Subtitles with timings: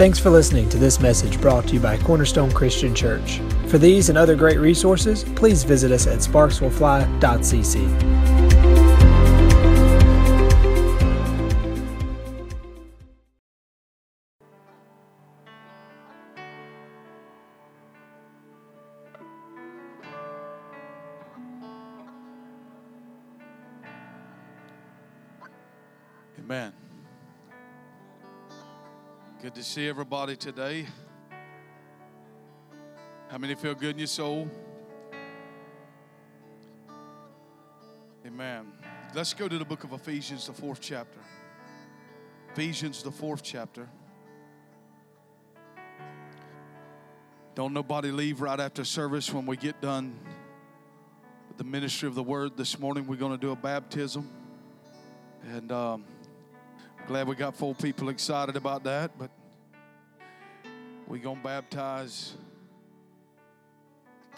[0.00, 3.42] Thanks for listening to this message brought to you by Cornerstone Christian Church.
[3.66, 8.39] For these and other great resources, please visit us at sparkswillfly.cc.
[29.70, 30.84] see everybody today.
[33.28, 34.50] How many feel good in your soul?
[38.26, 38.72] Amen.
[39.14, 41.20] Let's go to the book of Ephesians, the fourth chapter.
[42.52, 43.88] Ephesians, the fourth chapter.
[47.54, 50.18] Don't nobody leave right after service when we get done
[51.46, 52.56] with the ministry of the word.
[52.56, 54.28] This morning we're going to do a baptism.
[55.46, 56.04] And um,
[57.06, 59.30] glad we got four people excited about that, but
[61.10, 62.34] we're going to baptize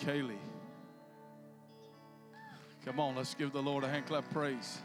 [0.01, 0.39] Kaylee.
[2.87, 4.79] Come on, let's give the Lord a hand clap praise.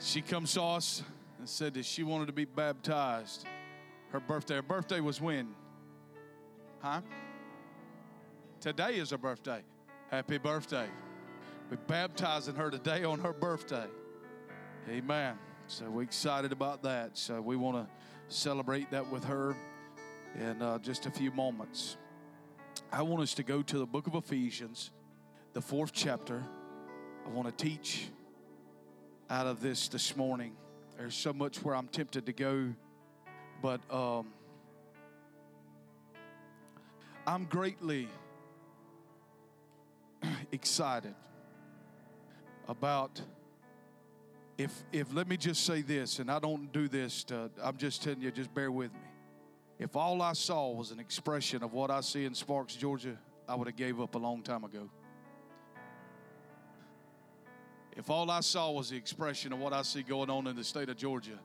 [0.00, 1.02] She comes to us
[1.38, 3.44] and said that she wanted to be baptized.
[4.08, 4.54] Her birthday.
[4.54, 5.48] Her birthday was when?
[6.80, 7.02] Huh?
[8.62, 9.60] Today is her birthday.
[10.10, 10.88] Happy birthday.
[11.70, 13.86] We're baptizing her today on her birthday.
[14.88, 15.36] Amen.
[15.66, 17.18] So we're excited about that.
[17.18, 17.86] So we want to
[18.28, 19.56] celebrate that with her
[20.38, 21.96] in uh, just a few moments.
[22.92, 24.90] I want us to go to the book of Ephesians,
[25.52, 26.42] the fourth chapter.
[27.26, 28.08] I want to teach
[29.30, 30.52] out of this this morning.
[30.96, 32.72] There's so much where I'm tempted to go,
[33.62, 34.26] but um,
[37.26, 38.08] I'm greatly
[40.52, 41.14] excited
[42.68, 43.20] about
[44.56, 48.02] if if let me just say this and i don't do this to i'm just
[48.02, 49.00] telling you just bear with me.
[49.78, 53.18] If all i saw was an expression of what i see in sparks georgia
[53.48, 54.88] i would have gave up a long time ago.
[57.96, 60.64] If all i saw was the expression of what i see going on in the
[60.64, 61.38] state of georgia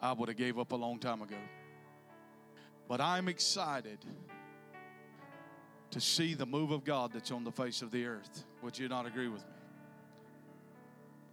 [0.00, 1.38] i would have gave up a long time ago.
[2.88, 4.04] But i'm excited
[5.92, 8.44] to see the move of god that's on the face of the earth.
[8.62, 9.59] Would you not agree with me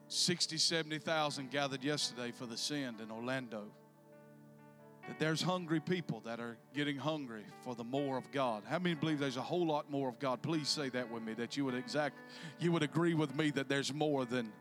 [0.09, 3.65] 60, 70,000 gathered yesterday for the Send in Orlando.
[5.07, 8.63] That there's hungry people that are getting hungry for the more of God.
[8.67, 10.41] How many believe there's a whole lot more of God?
[10.41, 12.15] Please say that with me that you would exact
[12.59, 14.51] you would agree with me that there's more than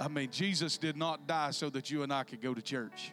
[0.00, 3.12] I mean Jesus did not die so that you and I could go to church.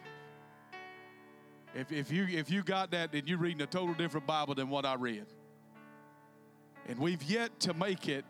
[1.74, 4.70] If, if you if you got that, then you're reading a total different Bible than
[4.70, 5.26] what I read.
[6.88, 8.24] And we've yet to make it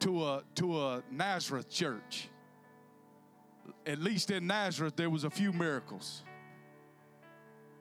[0.00, 2.28] to a to a Nazareth church.
[3.86, 6.22] At least in Nazareth, there was a few miracles.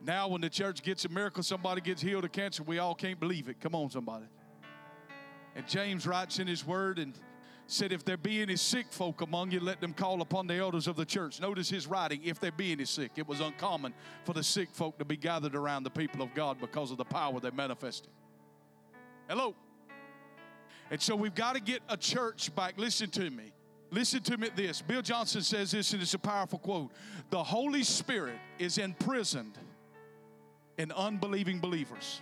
[0.02, 3.20] Now, when the church gets a miracle, somebody gets healed of cancer, we all can't
[3.20, 3.60] believe it.
[3.60, 4.26] Come on, somebody.
[5.56, 7.14] And James writes in his word and
[7.68, 10.88] said, If there be any sick folk among you, let them call upon the elders
[10.88, 11.42] of the church.
[11.42, 13.12] Notice his writing, if there be any sick.
[13.18, 13.94] It was uncommon
[14.24, 17.06] for the sick folk to be gathered around the people of God because of the
[17.06, 18.12] power they manifested.
[19.28, 19.54] Hello.
[20.92, 22.78] And so we've got to get a church back.
[22.78, 23.52] Listen to me.
[23.92, 24.82] Listen to me this.
[24.82, 26.92] Bill Johnson says this, and it's a powerful quote.
[27.30, 29.58] The Holy Spirit is imprisoned
[30.78, 32.22] in unbelieving believers.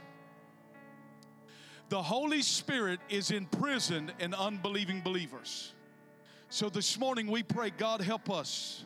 [1.90, 5.74] The Holy Spirit is imprisoned in unbelieving believers.
[6.50, 8.86] So this morning we pray, God, help us.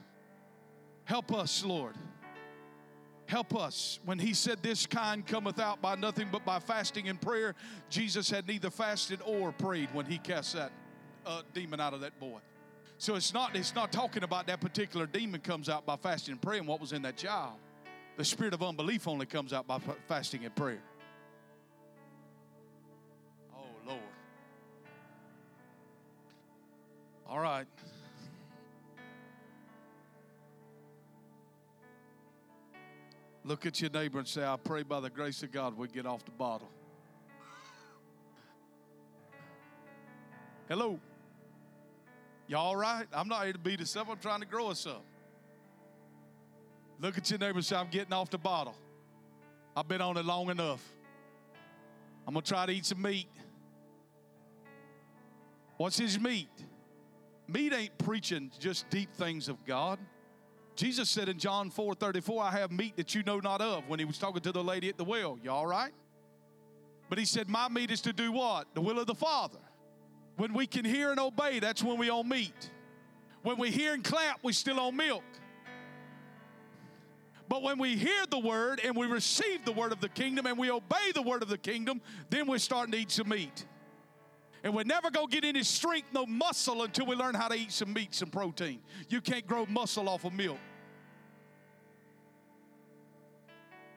[1.05, 1.95] Help us, Lord.
[3.31, 4.01] Help us.
[4.03, 7.55] When he said, This kind cometh out by nothing but by fasting and prayer,
[7.89, 10.73] Jesus had neither fasted or prayed when he cast that
[11.25, 12.39] uh, demon out of that boy.
[12.97, 16.41] So it's not, it's not talking about that particular demon comes out by fasting and
[16.41, 17.53] praying what was in that child.
[18.17, 20.83] The spirit of unbelief only comes out by fasting and prayer.
[23.55, 24.01] Oh, Lord.
[27.29, 27.65] All right.
[33.43, 36.05] Look at your neighbor and say, I pray by the grace of God we get
[36.05, 36.69] off the bottle.
[40.69, 40.99] Hello.
[42.47, 43.07] Y'all all right?
[43.11, 44.09] I'm not here to beat us up.
[44.09, 45.03] I'm trying to grow us up.
[46.99, 48.75] Look at your neighbor and say, I'm getting off the bottle.
[49.75, 50.83] I've been on it long enough.
[52.27, 53.27] I'm going to try to eat some meat.
[55.77, 56.49] What's his meat?
[57.47, 59.97] Meat ain't preaching just deep things of God.
[60.81, 63.99] Jesus said in John 4 34, I have meat that you know not of when
[63.99, 65.37] he was talking to the lady at the well.
[65.43, 65.91] You all right?
[67.07, 68.65] But he said, My meat is to do what?
[68.73, 69.59] The will of the Father.
[70.37, 72.71] When we can hear and obey, that's when we on meat.
[73.43, 75.23] When we hear and clap, we still on milk.
[77.47, 80.57] But when we hear the word and we receive the word of the kingdom and
[80.57, 82.01] we obey the word of the kingdom,
[82.31, 83.67] then we're starting to eat some meat.
[84.63, 87.55] And we're never going to get any strength, no muscle until we learn how to
[87.55, 88.79] eat some meat, some protein.
[89.09, 90.57] You can't grow muscle off of milk.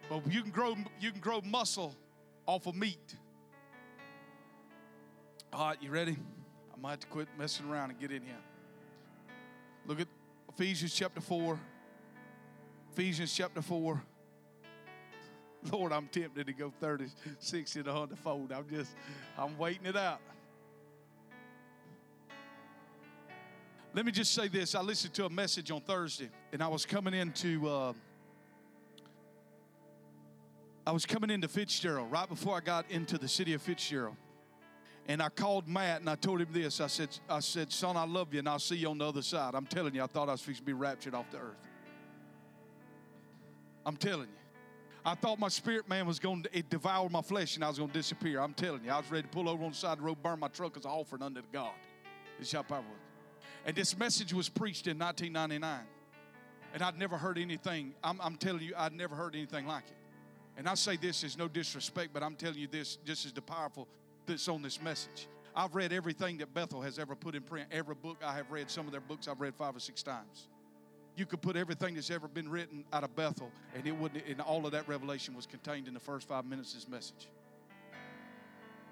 [0.08, 1.94] But you can grow you can grow muscle
[2.46, 3.16] off of meat.
[5.52, 6.16] All right, you ready?
[6.72, 8.34] I might have to quit messing around and get in here.
[9.86, 10.08] Look at
[10.48, 11.58] Ephesians chapter 4.
[12.92, 14.02] Ephesians chapter 4.
[15.72, 17.06] Lord, I'm tempted to go 30,
[17.38, 18.52] 60 to 100 fold.
[18.52, 18.90] I'm just,
[19.38, 20.20] I'm waiting it out.
[23.94, 24.74] Let me just say this.
[24.74, 27.92] I listened to a message on Thursday, and I was coming into, uh,
[30.86, 34.16] I was coming into Fitzgerald right before I got into the city of Fitzgerald.
[35.06, 36.80] And I called Matt and I told him this.
[36.80, 39.22] I said, I said, son, I love you and I'll see you on the other
[39.22, 39.54] side.
[39.54, 41.56] I'm telling you, I thought I was fixing to be raptured off the earth.
[43.84, 44.44] I'm telling you.
[45.06, 47.90] I thought my spirit man was going to devour my flesh and I was going
[47.90, 48.40] to disappear.
[48.40, 50.22] I'm telling you, I was ready to pull over on the side of the road,
[50.22, 51.72] burn my truck as an offering unto God.
[52.38, 52.90] This is how powerful
[53.66, 55.80] And this message was preached in 1999.
[56.72, 57.94] And I'd never heard anything.
[58.02, 60.03] I'm, I'm telling you, I'd never heard anything like it.
[60.56, 63.42] And I say this is no disrespect, but I'm telling you this, this is the
[63.42, 63.88] powerful
[64.26, 65.26] that's on this message.
[65.56, 67.68] I've read everything that Bethel has ever put in print.
[67.70, 70.48] Every book I have read, some of their books I've read five or six times.
[71.16, 74.26] You could put everything that's ever been written out of Bethel, and it wouldn't.
[74.26, 77.28] And all of that revelation was contained in the first five minutes of this message.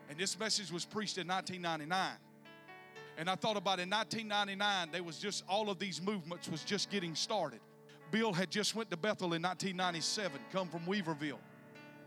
[0.09, 2.13] And this message was preached in 1999.
[3.19, 6.91] And I thought about in 1999, there was just all of these movements was just
[6.91, 7.61] getting started.
[8.11, 11.39] Bill had just went to Bethel in 1997, come from Weaverville.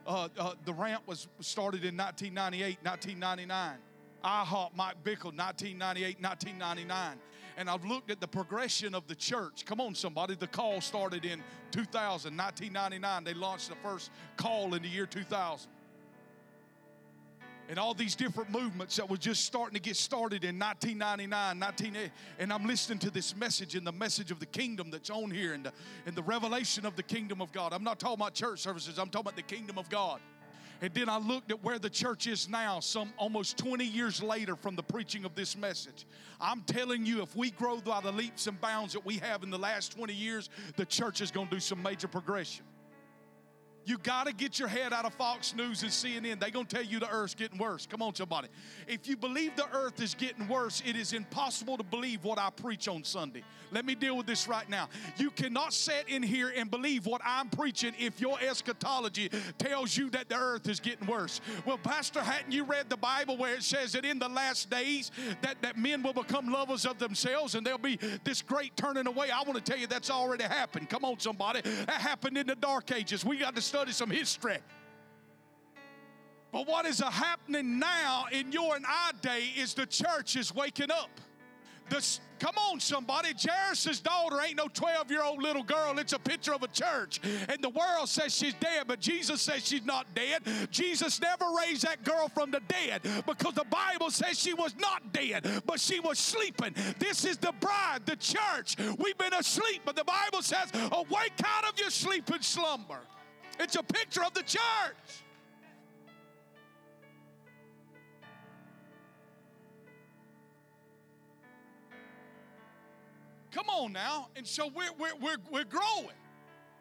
[0.05, 3.77] Uh, uh, the ramp was started in 1998, 1999.
[4.23, 7.17] IHOP, Mike Bickle, 1998, 1999.
[7.57, 9.65] And I've looked at the progression of the church.
[9.65, 10.35] Come on, somebody.
[10.35, 11.41] The call started in
[11.71, 13.23] 2000, 1999.
[13.23, 15.69] They launched the first call in the year 2000
[17.69, 22.13] and all these different movements that were just starting to get started in 1999, 1980.
[22.39, 25.53] And I'm listening to this message and the message of the kingdom that's on here
[25.53, 25.73] and the,
[26.05, 27.73] and the revelation of the kingdom of God.
[27.73, 30.19] I'm not talking about church services, I'm talking about the kingdom of God.
[30.81, 34.55] And then I looked at where the church is now, some almost 20 years later
[34.55, 36.05] from the preaching of this message.
[36.39, 39.49] I'm telling you, if we grow by the leaps and bounds that we have in
[39.49, 42.65] the last 20 years, the church is going to do some major progression.
[43.85, 46.39] You got to get your head out of Fox News and CNN.
[46.39, 47.85] They're going to tell you the earth's getting worse.
[47.85, 48.47] Come on, somebody.
[48.87, 52.49] If you believe the earth is getting worse, it is impossible to believe what I
[52.49, 53.43] preach on Sunday.
[53.71, 54.89] Let me deal with this right now.
[55.17, 60.09] You cannot sit in here and believe what I'm preaching if your eschatology tells you
[60.11, 61.41] that the earth is getting worse.
[61.65, 65.11] Well, Pastor, hadn't you read the Bible where it says that in the last days
[65.41, 69.29] that, that men will become lovers of themselves and there'll be this great turning away?
[69.29, 70.89] I want to tell you that's already happened.
[70.89, 71.61] Come on, somebody.
[71.61, 73.25] That happened in the dark ages.
[73.25, 74.57] We got to study some history.
[76.53, 80.91] But what is happening now in your and our day is the church is waking
[80.91, 81.09] up.
[81.89, 83.33] The, come on, somebody.
[83.37, 85.99] Jairus' daughter ain't no 12 year old little girl.
[85.99, 87.19] It's a picture of a church.
[87.49, 90.43] And the world says she's dead, but Jesus says she's not dead.
[90.71, 95.11] Jesus never raised that girl from the dead because the Bible says she was not
[95.11, 96.73] dead, but she was sleeping.
[96.97, 98.77] This is the bride, the church.
[98.97, 103.01] We've been asleep, but the Bible says, Awake out of your sleeping slumber.
[103.59, 105.23] It's a picture of the church.
[113.51, 114.27] Come on now.
[114.35, 116.15] And so we're, we're, we're, we're growing.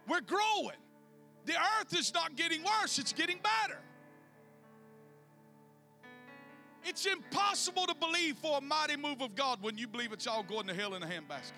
[0.09, 0.77] We're growing.
[1.47, 3.79] The earth is not getting worse, it's getting better.
[6.87, 10.43] It's impossible to believe for a mighty move of God when you believe it's all
[10.43, 11.53] going to hell in a handbasket.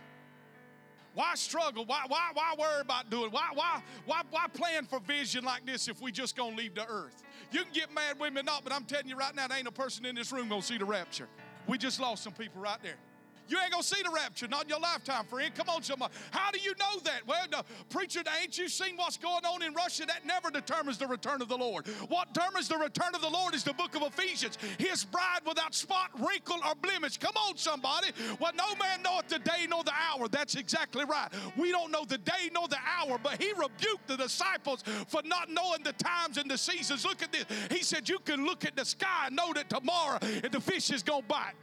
[1.16, 1.86] Why struggle?
[1.86, 3.30] Why, why, why worry about doing?
[3.30, 6.86] Why, why, why, why plan for vision like this if we just gonna leave the
[6.86, 7.24] earth?
[7.50, 9.66] You can get mad with me not, but I'm telling you right now, there ain't
[9.66, 11.26] a person in this room gonna see the rapture.
[11.66, 12.98] We just lost some people right there.
[13.48, 15.54] You ain't gonna see the rapture, not in your lifetime, friend.
[15.54, 16.12] Come on, somebody.
[16.30, 17.26] How do you know that?
[17.26, 20.04] Well, the preacher, ain't you seen what's going on in Russia?
[20.06, 21.86] That never determines the return of the Lord.
[22.08, 24.58] What determines the return of the Lord is the book of Ephesians.
[24.78, 27.18] His bride without spot, wrinkle, or blemish.
[27.18, 28.08] Come on, somebody.
[28.40, 30.28] Well, no man knoweth the day nor the hour.
[30.28, 31.28] That's exactly right.
[31.56, 35.50] We don't know the day nor the hour, but he rebuked the disciples for not
[35.50, 37.04] knowing the times and the seasons.
[37.04, 37.44] Look at this.
[37.70, 40.90] He said, You can look at the sky and know that tomorrow and the fish
[40.90, 41.54] is gonna bite.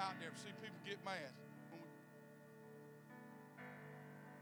[0.00, 0.30] Out there.
[0.42, 1.30] See people get mad.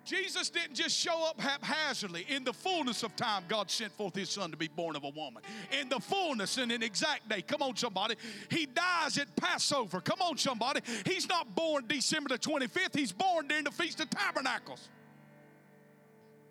[0.05, 2.25] Jesus didn't just show up haphazardly.
[2.31, 5.11] In the fullness of time, God sent forth his son to be born of a
[5.11, 5.43] woman.
[5.79, 7.43] In the fullness and an exact day.
[7.43, 8.15] Come on, somebody.
[8.51, 10.01] He dies at Passover.
[10.01, 10.81] Come on, somebody.
[11.05, 14.89] He's not born December the 25th, he's born during the Feast of Tabernacles.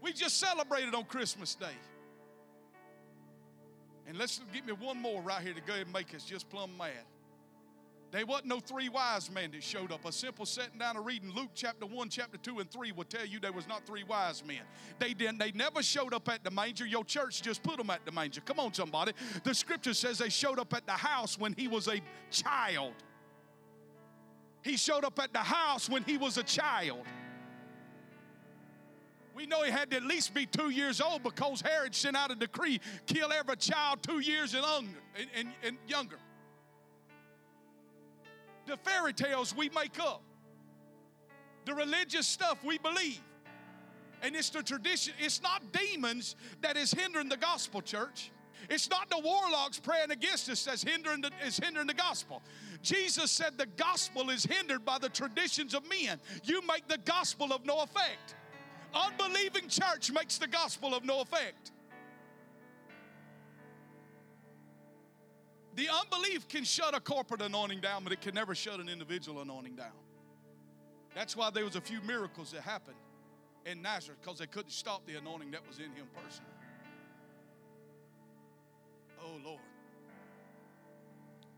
[0.02, 1.66] We just celebrated on Christmas Day.
[4.08, 6.48] And let's give me one more right here to go ahead and make us just
[6.50, 6.92] plumb mad.
[8.10, 10.06] There wasn't no three wise men that showed up.
[10.06, 13.26] A simple setting down and reading Luke chapter 1, chapter 2, and 3 will tell
[13.26, 14.62] you there was not three wise men.
[14.98, 16.86] They didn't, they never showed up at the manger.
[16.86, 18.40] Your church just put them at the manger.
[18.42, 19.12] Come on, somebody.
[19.44, 22.00] The scripture says they showed up at the house when he was a
[22.32, 22.94] child.
[24.62, 27.04] He showed up at the house when he was a child.
[29.36, 32.32] We know he had to at least be two years old because Herod sent out
[32.32, 36.18] a decree kill every child two years and younger
[38.68, 40.22] the fairy tales we make up,
[41.66, 43.22] the religious stuff we believe.
[44.22, 48.32] And it's the tradition, it's not demons that is hindering the gospel, church.
[48.70, 52.42] It's not the warlocks praying against us that's hindering the, is hindering the gospel.
[52.82, 56.20] Jesus said the gospel is hindered by the traditions of men.
[56.44, 58.36] You make the gospel of no effect.
[58.94, 61.72] Unbelieving church makes the gospel of no effect.
[65.78, 69.44] The unbelief can shut a corporate anointing down, but it can never shut an individual
[69.44, 69.92] anointing down.
[71.14, 72.98] That's why there was a few miracles that happened
[73.64, 76.52] in Nazareth because they couldn't stop the anointing that was in him personally.
[79.22, 79.62] Oh Lord.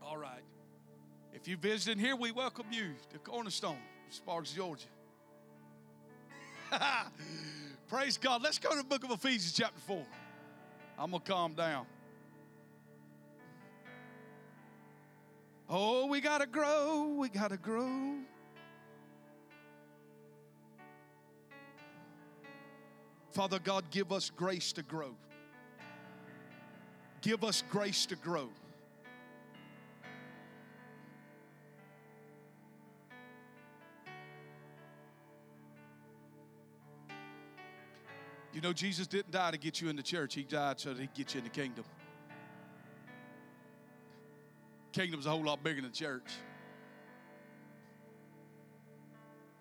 [0.02, 0.44] All right.
[1.32, 3.78] If you're visiting here, we welcome you to Cornerstone,
[4.10, 4.84] Sparks, Georgia.
[7.88, 8.42] Praise God.
[8.42, 10.04] Let's go to the book of Ephesians, chapter 4.
[10.98, 11.86] I'm going to calm down.
[15.72, 17.14] Oh, we got to grow.
[17.16, 18.16] We got to grow.
[23.30, 25.14] Father God, give us grace to grow.
[27.22, 28.48] Give us grace to grow.
[38.52, 41.00] You know, Jesus didn't die to get you in the church, He died so that
[41.00, 41.84] He'd get you in the kingdom.
[44.92, 46.30] Kingdom's a whole lot bigger than the church.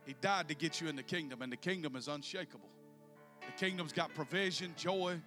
[0.05, 2.69] He died to get you in the kingdom, and the kingdom is unshakable.
[3.45, 5.19] The kingdom's got provision, joy,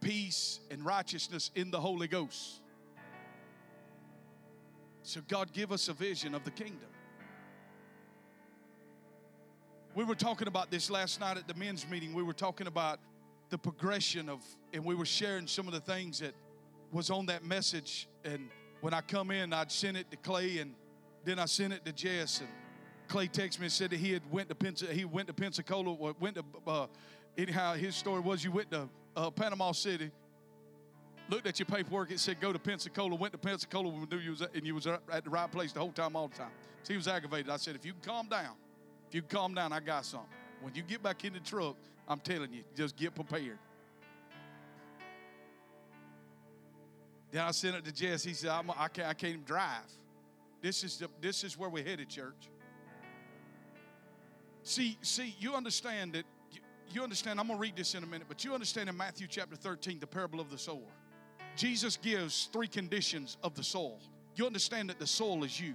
[0.00, 2.60] peace, and righteousness in the Holy Ghost.
[5.02, 6.88] So, God, give us a vision of the kingdom.
[9.94, 12.14] We were talking about this last night at the men's meeting.
[12.14, 13.00] We were talking about
[13.50, 16.34] the progression of, and we were sharing some of the things that
[16.90, 18.08] was on that message.
[18.24, 18.48] And
[18.82, 20.74] when I come in, I'd send it to Clay, and
[21.24, 22.40] then I sent it to Jess.
[22.40, 22.48] And
[23.06, 24.94] Clay texted me and said that he had went to Pensacola.
[24.94, 26.14] He went to Pensacola.
[26.18, 26.86] Went to uh,
[27.38, 27.74] anyhow.
[27.74, 30.10] His story was you went to uh, Panama City.
[31.30, 32.10] Looked at your paperwork.
[32.10, 33.14] It said go to Pensacola.
[33.14, 35.78] Went to Pensacola when knew you was and you was at the right place the
[35.78, 36.50] whole time, all the time.
[36.82, 37.50] So he was aggravated.
[37.50, 38.56] I said, if you can calm down,
[39.08, 40.28] if you calm down, I got something.
[40.60, 41.76] When you get back in the truck,
[42.08, 43.58] I'm telling you, just get prepared.
[47.32, 48.22] Then I sent it to Jess.
[48.22, 49.88] He said, I'm, I, can't, I can't even drive.
[50.60, 52.50] This is, the, this is where we're headed, church.
[54.62, 56.60] See, see, you understand that, you,
[56.92, 59.26] you understand, I'm going to read this in a minute, but you understand in Matthew
[59.26, 60.78] chapter 13, the parable of the sower.
[61.56, 63.98] Jesus gives three conditions of the soil.
[64.36, 65.74] You understand that the soil is you.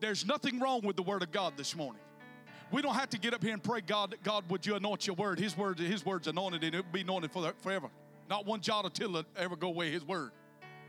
[0.00, 2.02] There's nothing wrong with the word of God this morning.
[2.70, 5.16] We don't have to get up here and pray, God, God, would you anoint your
[5.16, 5.38] word?
[5.38, 7.88] His word, His word's anointed, and it'll be anointed for forever.
[8.28, 10.32] Not one jot or tittle ever go away his word.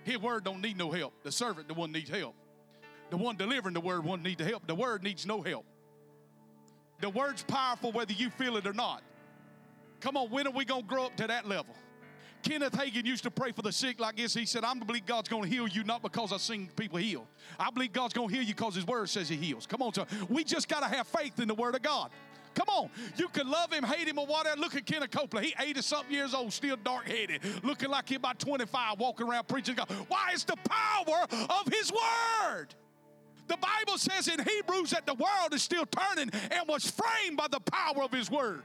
[0.03, 1.13] His word don't need no help.
[1.23, 2.35] The servant, the one needs help.
[3.09, 4.67] The one delivering the word, one needs to help.
[4.67, 5.65] The word needs no help.
[6.99, 9.03] The word's powerful whether you feel it or not.
[9.99, 11.75] Come on, when are we going to grow up to that level?
[12.43, 14.33] Kenneth Hagin used to pray for the sick like this.
[14.33, 17.27] He said, I believe God's going to heal you not because I've seen people heal.
[17.59, 19.65] I believe God's going to heal you because His Word says He heals.
[19.65, 22.11] Come on, so we just got to have faith in the Word of God.
[22.57, 22.89] Come on.
[23.17, 24.59] You can love him, hate him, or whatever.
[24.59, 25.45] Look at Kenneth Copeland.
[25.45, 29.47] He 80 something years old, still dark headed, looking like he about 25, walking around
[29.47, 29.91] preaching God.
[30.07, 30.31] Why?
[30.33, 32.73] It's the power of his word.
[33.47, 37.47] The Bible says in Hebrews that the world is still turning and was framed by
[37.47, 38.63] the power of his word.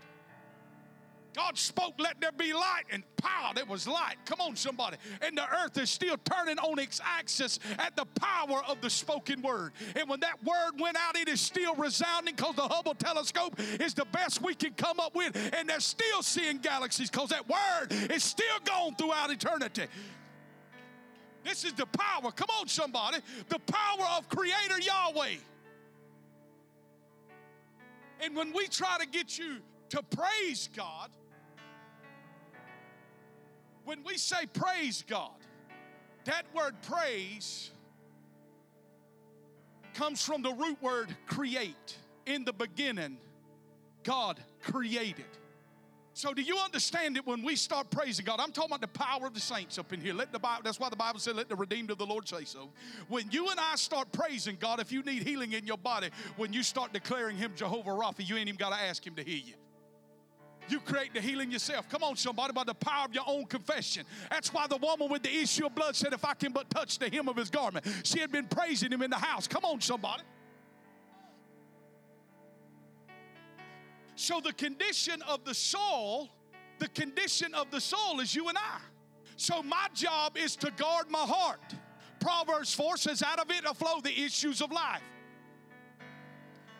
[1.34, 4.16] God spoke, let there be light, and pow, there was light.
[4.26, 4.96] Come on, somebody.
[5.22, 9.40] And the earth is still turning on its axis at the power of the spoken
[9.42, 9.72] word.
[9.96, 13.94] And when that word went out, it is still resounding because the Hubble telescope is
[13.94, 15.36] the best we can come up with.
[15.54, 19.86] And they're still seeing galaxies because that word is still gone throughout eternity.
[21.44, 22.30] This is the power.
[22.30, 23.18] Come on, somebody.
[23.48, 25.36] The power of Creator Yahweh.
[28.20, 29.56] And when we try to get you
[29.90, 31.10] to praise God,
[33.84, 35.30] when we say praise God,
[36.24, 37.70] that word praise
[39.94, 41.96] comes from the root word create.
[42.24, 43.18] In the beginning,
[44.04, 45.26] God created.
[46.14, 48.38] So, do you understand it when we start praising God?
[48.38, 50.12] I'm talking about the power of the saints up in here.
[50.12, 52.44] Let the Bible, that's why the Bible said, let the redeemed of the Lord say
[52.44, 52.70] so.
[53.08, 56.52] When you and I start praising God, if you need healing in your body, when
[56.52, 59.40] you start declaring Him Jehovah Rapha, you ain't even got to ask Him to heal
[59.44, 59.54] you.
[60.68, 61.88] You create the healing yourself.
[61.88, 64.04] Come on, somebody, by the power of your own confession.
[64.30, 66.98] That's why the woman with the issue of blood said, If I can but touch
[66.98, 69.46] the hem of his garment, she had been praising him in the house.
[69.46, 70.22] Come on, somebody.
[74.14, 76.30] So, the condition of the soul,
[76.78, 78.78] the condition of the soul is you and I.
[79.36, 81.74] So, my job is to guard my heart.
[82.20, 85.02] Proverbs 4 says, Out of it flow the issues of life.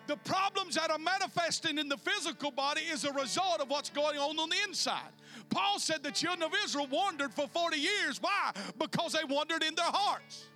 [0.07, 4.19] The problems that are manifesting in the physical body is a result of what's going
[4.19, 5.13] on on the inside.
[5.49, 8.21] Paul said the children of Israel wandered for 40 years.
[8.21, 8.53] Why?
[8.79, 10.47] Because they wandered in their hearts.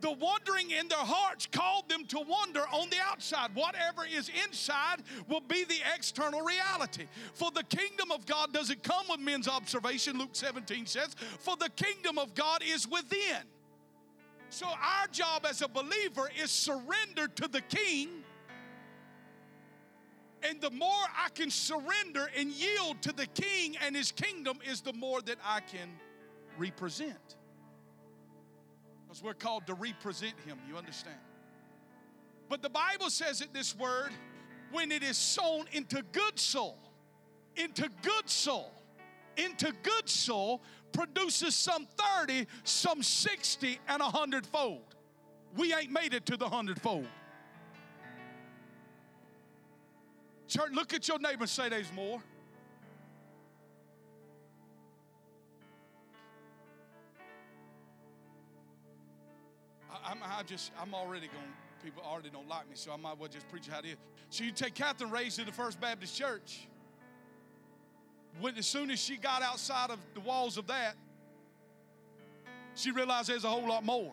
[0.00, 3.50] The wandering in their hearts called them to wander on the outside.
[3.54, 7.06] Whatever is inside will be the external reality.
[7.34, 11.70] For the kingdom of God doesn't come with men's observation, Luke 17 says, for the
[11.70, 13.42] kingdom of God is within.
[14.50, 18.08] So, our job as a believer is surrender to the King.
[20.42, 24.80] And the more I can surrender and yield to the King and His kingdom, is
[24.80, 25.90] the more that I can
[26.56, 27.36] represent.
[29.06, 31.18] Because we're called to represent Him, you understand?
[32.48, 34.10] But the Bible says that this word,
[34.72, 36.78] when it is sown into good soul,
[37.56, 38.72] into good soul,
[39.36, 41.86] into good soul, produces some
[42.18, 44.94] 30, some 60, and a hundredfold.
[45.56, 47.06] We ain't made it to the hundredfold.
[50.46, 52.22] Church, look at your neighbor and say there's more.
[59.90, 61.44] I, am I just, I'm already going,
[61.84, 63.96] people already don't like me, so I might as well just preach how it is.
[64.30, 66.66] So you take Catherine raised in the First Baptist Church
[68.40, 70.94] when, as soon as she got outside of the walls of that,
[72.74, 74.12] she realized there's a whole lot more.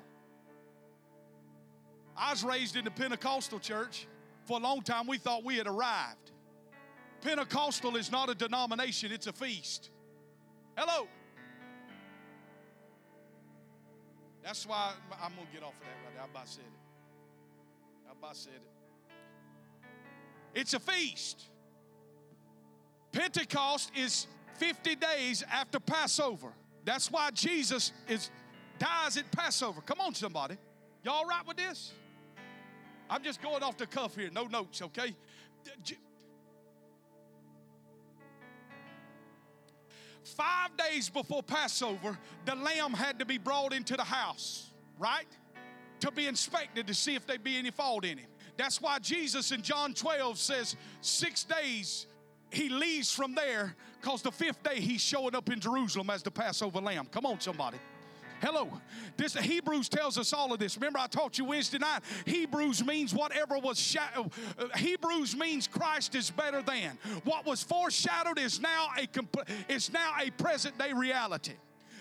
[2.18, 4.08] I was raised in the Pentecostal church.
[4.46, 6.32] For a long time, we thought we had arrived.
[7.22, 9.90] Pentecostal is not a denomination, it's a feast.
[10.78, 11.08] Hello.
[14.44, 16.22] That's why I'm going to get off of that right there.
[16.22, 18.08] I about said it.
[18.08, 18.62] I about said it.
[20.60, 21.50] It's a feast.
[23.16, 26.52] Pentecost is 50 days after Passover.
[26.84, 28.30] That's why Jesus is
[28.78, 29.80] dies at Passover.
[29.82, 30.58] Come on, somebody.
[31.02, 31.94] Y'all right with this?
[33.10, 35.16] I'm just going off the cuff here, no notes, okay?
[40.24, 45.28] Five days before Passover, the lamb had to be brought into the house, right?
[46.02, 48.30] To be inspected to see if there be any fault in him.
[48.58, 52.08] That's why Jesus in John 12 says, Six days
[52.56, 56.32] he leaves from there because the fifth day he's showing up in Jerusalem as the
[56.32, 57.08] Passover lamb.
[57.12, 57.78] Come on, somebody.
[58.42, 58.70] Hello.
[59.18, 60.78] This Hebrews tells us all of this.
[60.78, 62.02] Remember, I taught you Wednesday night.
[62.26, 63.98] Hebrews means whatever was.
[63.98, 66.98] Uh, Hebrews means Christ is better than.
[67.24, 69.08] What was foreshadowed is now a
[69.72, 71.54] is now a present day reality.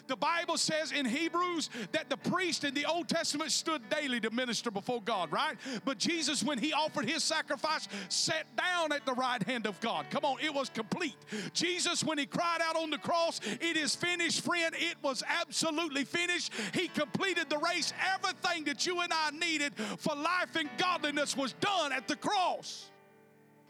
[0.06, 4.30] The Bible says in Hebrews that the priest in the Old Testament stood daily to
[4.30, 5.56] minister before God, right?
[5.84, 10.06] But Jesus, when he offered his sacrifice, sat down at the right hand of God.
[10.10, 11.16] Come on, it was complete.
[11.52, 16.04] Jesus, when he cried out on the cross, It is finished, friend, it was absolutely
[16.04, 16.52] finished.
[16.72, 17.92] He completed the race.
[18.14, 22.90] Everything that you and I needed for life and godliness was done at the cross.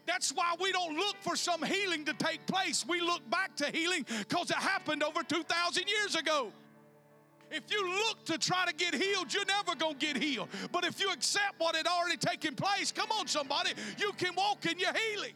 [0.06, 2.84] That's why we don't look for some healing to take place.
[2.86, 6.52] We look back to healing because it happened over 2,000 years ago.
[7.50, 10.48] If you look to try to get healed, you're never going to get healed.
[10.72, 14.66] But if you accept what had already taken place, come on, somebody, you can walk
[14.66, 15.34] in your healing.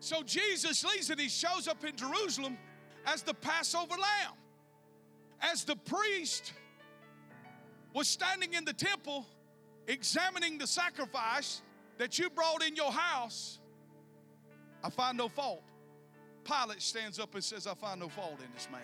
[0.00, 2.56] So Jesus leaves and he shows up in Jerusalem
[3.06, 4.34] as the Passover lamb.
[5.40, 6.52] As the priest
[7.94, 9.26] was standing in the temple,
[9.88, 11.62] examining the sacrifice
[11.96, 13.58] that you brought in your house,
[14.84, 15.62] I find no fault.
[16.44, 18.80] Pilate stands up and says, I find no fault in this man.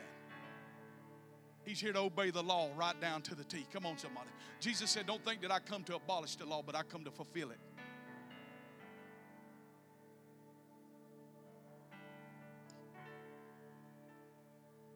[1.64, 3.66] He's here to obey the law right down to the T.
[3.72, 4.28] Come on, somebody.
[4.60, 7.10] Jesus said, Don't think that I come to abolish the law, but I come to
[7.10, 7.58] fulfill it.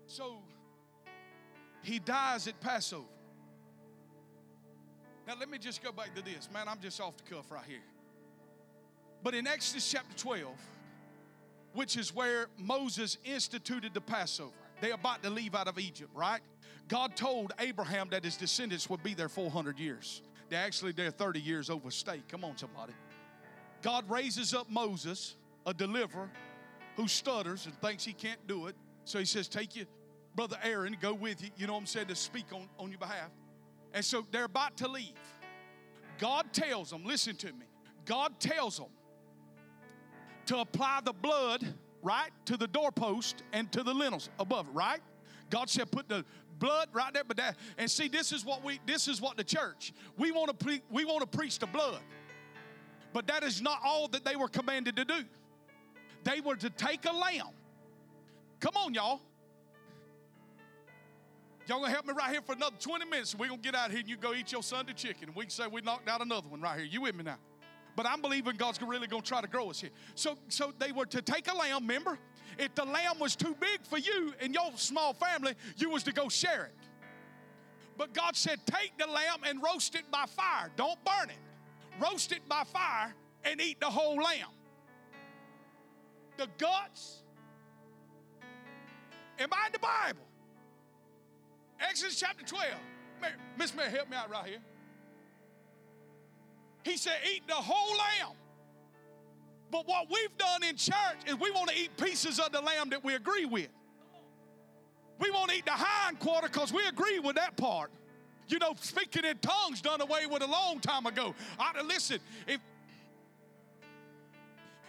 [0.07, 0.38] So
[1.83, 3.07] he dies at Passover.
[5.29, 6.49] Now, let me just go back to this.
[6.55, 7.85] Man, I'm just off the cuff right here.
[9.23, 10.47] But in Exodus chapter 12,
[11.75, 16.41] which is where Moses instituted the Passover, they're about to leave out of Egypt, right?
[16.88, 20.23] God told Abraham that his descendants would be there 400 years.
[20.49, 22.23] They're actually there 30 years overstay.
[22.29, 22.95] Come on, somebody.
[23.83, 25.37] God raises up Moses,
[25.67, 26.31] a deliverer,
[26.97, 28.77] who stutters and thinks he can't do it.
[29.05, 29.85] So he says, Take your
[30.35, 32.99] brother Aaron, go with you, you know what I'm saying, to speak on, on your
[32.99, 33.29] behalf.
[33.94, 35.12] And so they're about to leave.
[36.18, 37.66] God tells them, listen to me,
[38.05, 38.88] God tells them
[40.46, 41.64] to apply the blood,
[42.03, 45.01] right, to the doorpost and to the lintels above it, right?
[45.51, 46.24] God said, put the
[46.59, 49.44] blood right there, but that, and see, this is what we, this is what the
[49.44, 52.01] church, we want to, pre, we want to preach the blood.
[53.12, 55.24] But that is not all that they were commanded to do.
[56.24, 57.51] They were to take a lamb.
[58.61, 59.20] Come on, y'all.
[61.68, 63.35] Y'all gonna help me right here for another 20 minutes.
[63.35, 65.28] We're gonna get out here and you go eat your Sunday chicken.
[65.35, 66.87] We can say we knocked out another one right here.
[66.87, 67.37] You with me now?
[67.94, 69.90] But I'm believing God's really gonna try to grow us here.
[70.14, 72.18] So, so they were to take a lamb, remember?
[72.59, 76.12] If the lamb was too big for you and your small family, you was to
[76.12, 76.74] go share it.
[77.98, 80.70] But God said, take the lamb and roast it by fire.
[80.74, 82.02] Don't burn it.
[82.02, 84.48] Roast it by fire and eat the whole lamb.
[86.38, 87.24] The guts.
[89.38, 90.28] Am I in the Bible?
[91.81, 92.67] Exodus chapter 12.
[93.59, 94.59] Miss Mary, help me out right here.
[96.85, 98.37] He said, eat the whole lamb.
[99.71, 102.91] But what we've done in church is we want to eat pieces of the lamb
[102.91, 103.69] that we agree with.
[105.19, 107.91] We want to eat the hind quarter because we agree with that part.
[108.49, 111.35] You know, speaking in tongues done away with a long time ago.
[111.59, 112.61] I, listen, if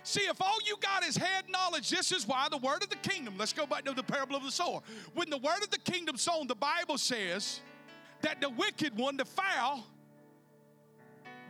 [0.10, 2.96] See, if all you got is head knowledge, this is why the word of the
[2.96, 4.82] kingdom, let's go back to the parable of the sower.
[5.14, 7.62] When the word of the kingdom sown, the Bible says
[8.22, 9.86] that the wicked one, the foul,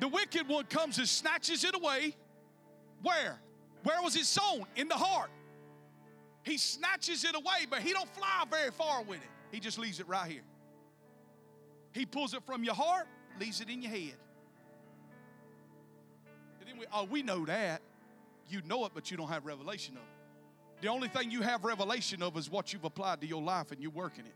[0.02, 2.13] the wicked one comes and snatches it away.
[3.02, 3.39] Where?
[3.84, 4.65] Where was it sown?
[4.76, 5.30] In the heart.
[6.43, 9.30] He snatches it away, but he don't fly very far with it.
[9.54, 10.43] He just leaves it right here.
[11.93, 13.08] He pulls it from your heart,
[13.39, 14.15] leaves it in your head.
[16.78, 17.82] We, oh, we know that.
[18.49, 20.81] You know it, but you don't have revelation of it.
[20.81, 23.81] The only thing you have revelation of is what you've applied to your life and
[23.81, 24.35] you're working it.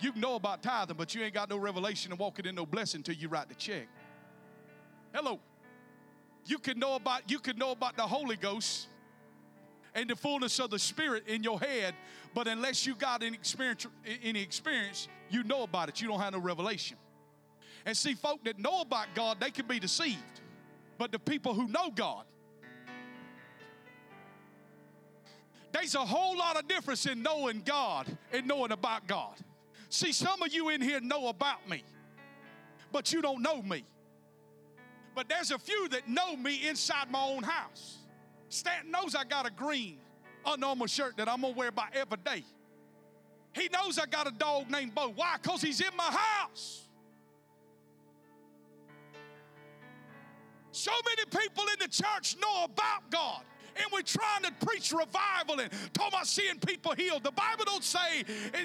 [0.00, 3.00] You know about tithing, but you ain't got no revelation and walking in no blessing
[3.00, 3.86] until you write the check.
[5.12, 5.40] Hello.
[6.46, 8.88] You can know about you can know about the Holy Ghost
[9.94, 11.94] and the fullness of the Spirit in your head,
[12.34, 13.86] but unless you got any experience,
[14.22, 16.00] any experience, you know about it.
[16.00, 16.96] You don't have no revelation.
[17.86, 20.18] And see, folk that know about God, they can be deceived.
[20.98, 22.24] But the people who know God,
[25.74, 29.34] There's a whole lot of difference in knowing God and knowing about God.
[29.88, 31.82] See, some of you in here know about me,
[32.92, 33.82] but you don't know me.
[35.16, 37.98] But there's a few that know me inside my own house.
[38.50, 39.98] Stanton knows I got a green
[40.44, 42.44] Armour shirt that I'm gonna wear by every day.
[43.52, 45.08] He knows I got a dog named Bo.
[45.08, 45.38] Why?
[45.42, 46.86] Because he's in my house.
[50.70, 53.42] So many people in the church know about God
[53.94, 57.22] we're trying to preach revival and talk about seeing people healed.
[57.22, 58.24] The Bible don't say,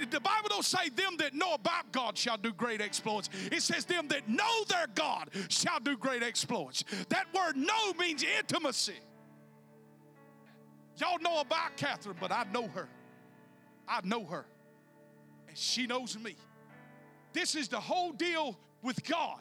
[0.10, 3.30] the Bible don't say them that know about God shall do great exploits.
[3.52, 6.84] It says them that know their God shall do great exploits.
[7.10, 9.00] That word know means intimacy.
[10.98, 12.90] Y'all know about Catherine, but I know her.
[13.88, 14.46] I know her.
[15.48, 16.36] And she knows me.
[17.34, 19.40] This is the whole deal with God.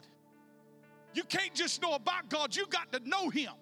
[1.13, 3.53] You can't just know about God, you got to know Him.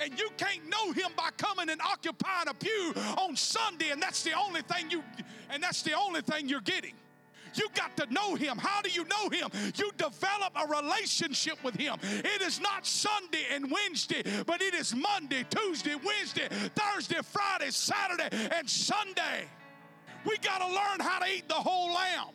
[0.00, 4.22] And you can't know him by coming and occupying a pew on Sunday, and that's
[4.22, 5.04] the only thing you
[5.50, 6.94] and that's the only thing you're getting.
[7.54, 8.58] You got to know him.
[8.58, 9.50] How do you know him?
[9.74, 11.98] You develop a relationship with him.
[12.02, 18.28] It is not Sunday and Wednesday, but it is Monday, Tuesday, Wednesday, Thursday, Friday, Saturday,
[18.56, 19.48] and Sunday.
[20.24, 22.34] We got to learn how to eat the whole lamb.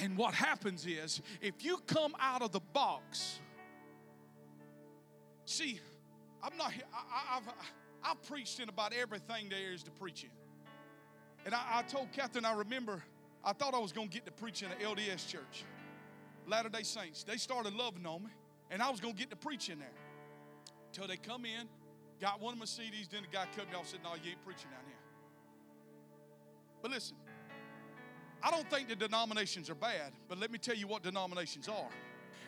[0.00, 3.40] And what happens is, if you come out of the box
[5.50, 5.80] See,
[6.44, 7.42] I'm not, I, have
[8.04, 10.30] I've preached in about everything there is to preach in.
[11.44, 13.02] And I, I told Catherine, I remember,
[13.42, 15.64] I thought I was going to get to preach in an LDS church,
[16.46, 17.24] Latter day Saints.
[17.24, 18.30] They started loving on me,
[18.70, 19.88] and I was going to get to preach in there.
[20.92, 21.66] Till they come in,
[22.20, 24.44] got one of my CDs, then the guy cut me off said, No, you ain't
[24.44, 24.94] preaching down here.
[26.80, 27.16] But listen,
[28.40, 31.90] I don't think the denominations are bad, but let me tell you what denominations are.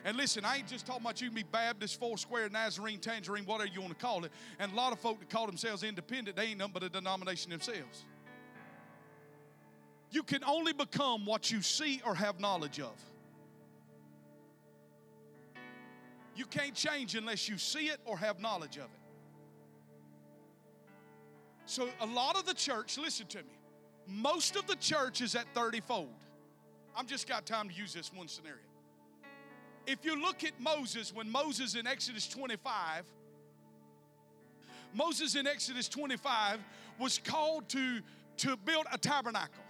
[0.05, 3.45] And listen, I ain't just talking about you can be Baptist, Four Square, Nazarene, Tangerine,
[3.45, 4.31] whatever you want to call it.
[4.59, 7.51] And a lot of folk that call themselves independent, they ain't nothing but a denomination
[7.51, 8.03] themselves.
[10.11, 12.93] You can only become what you see or have knowledge of.
[16.35, 18.89] You can't change unless you see it or have knowledge of it.
[21.65, 23.57] So, a lot of the church, listen to me,
[24.05, 26.09] most of the church is at 30 fold.
[26.95, 28.59] I've just got time to use this one scenario.
[29.85, 33.05] If you look at Moses, when Moses in Exodus 25,
[34.93, 36.59] Moses in Exodus 25
[36.99, 37.99] was called to,
[38.37, 39.63] to build a tabernacle.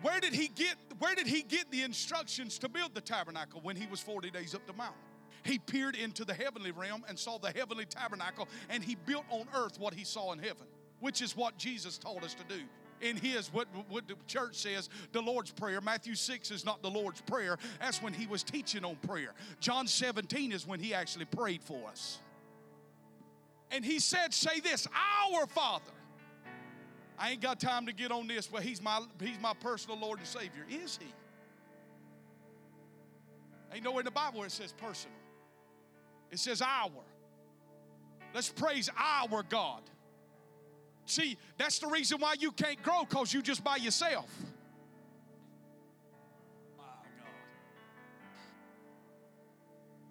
[0.00, 3.76] Where did he get where did he get the instructions to build the tabernacle when
[3.76, 5.00] he was 40 days up the mountain?
[5.44, 9.46] He peered into the heavenly realm and saw the heavenly tabernacle and he built on
[9.54, 10.66] earth what he saw in heaven,
[11.00, 12.62] which is what Jesus told us to do.
[13.02, 15.80] In his, what, what the church says, the Lord's Prayer.
[15.80, 17.58] Matthew 6 is not the Lord's Prayer.
[17.80, 19.34] That's when he was teaching on prayer.
[19.60, 22.18] John 17 is when he actually prayed for us.
[23.70, 24.86] And he said, Say this,
[25.32, 25.92] Our Father
[27.22, 28.50] I ain't got time to get on this.
[28.50, 30.66] Well, he's my, he's my personal Lord and Savior.
[30.68, 31.06] Is he?
[33.72, 35.16] Ain't nowhere in the Bible where it says personal.
[36.32, 36.90] It says our.
[38.34, 39.82] Let's praise our God.
[41.12, 44.30] See, that's the reason why you can't grow because you just by yourself.
[46.78, 47.26] My God.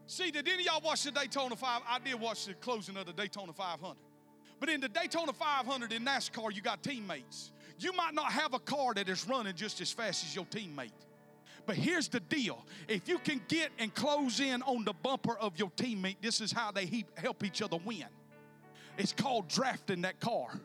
[0.06, 1.82] See, did any of y'all watch the Daytona 5?
[1.90, 3.98] I did watch the closing of the Daytona 500.
[4.60, 7.52] But in the Daytona 500 in NASCAR, you got teammates.
[7.80, 10.92] You might not have a car that is running just as fast as your teammate.
[11.66, 15.58] But here's the deal if you can get and close in on the bumper of
[15.58, 18.06] your teammate, this is how they help each other win.
[19.00, 20.62] It's called drafting that car.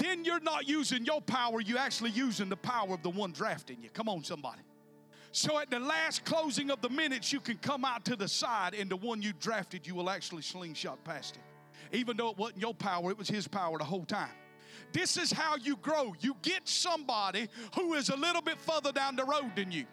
[0.00, 3.76] Then you're not using your power, you're actually using the power of the one drafting
[3.82, 3.90] you.
[3.90, 4.62] Come on, somebody.
[5.30, 8.74] So at the last closing of the minutes, you can come out to the side,
[8.74, 11.42] and the one you drafted, you will actually slingshot past him.
[11.92, 14.30] Even though it wasn't your power, it was his power the whole time.
[14.94, 16.14] This is how you grow.
[16.20, 19.84] You get somebody who is a little bit further down the road than you.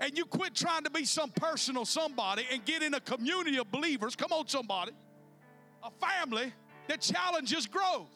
[0.00, 3.70] And you quit trying to be some personal somebody and get in a community of
[3.70, 4.16] believers.
[4.16, 4.92] Come on, somebody.
[5.82, 6.54] A family
[6.88, 8.15] that challenges growth.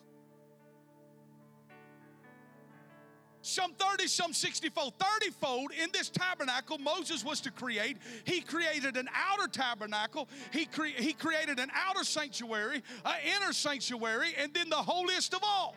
[3.43, 4.95] Some 30, some 60 fold.
[4.99, 7.97] 30 fold in this tabernacle Moses was to create.
[8.25, 14.35] He created an outer tabernacle, he, cre- he created an outer sanctuary, an inner sanctuary,
[14.39, 15.75] and then the holiest of all.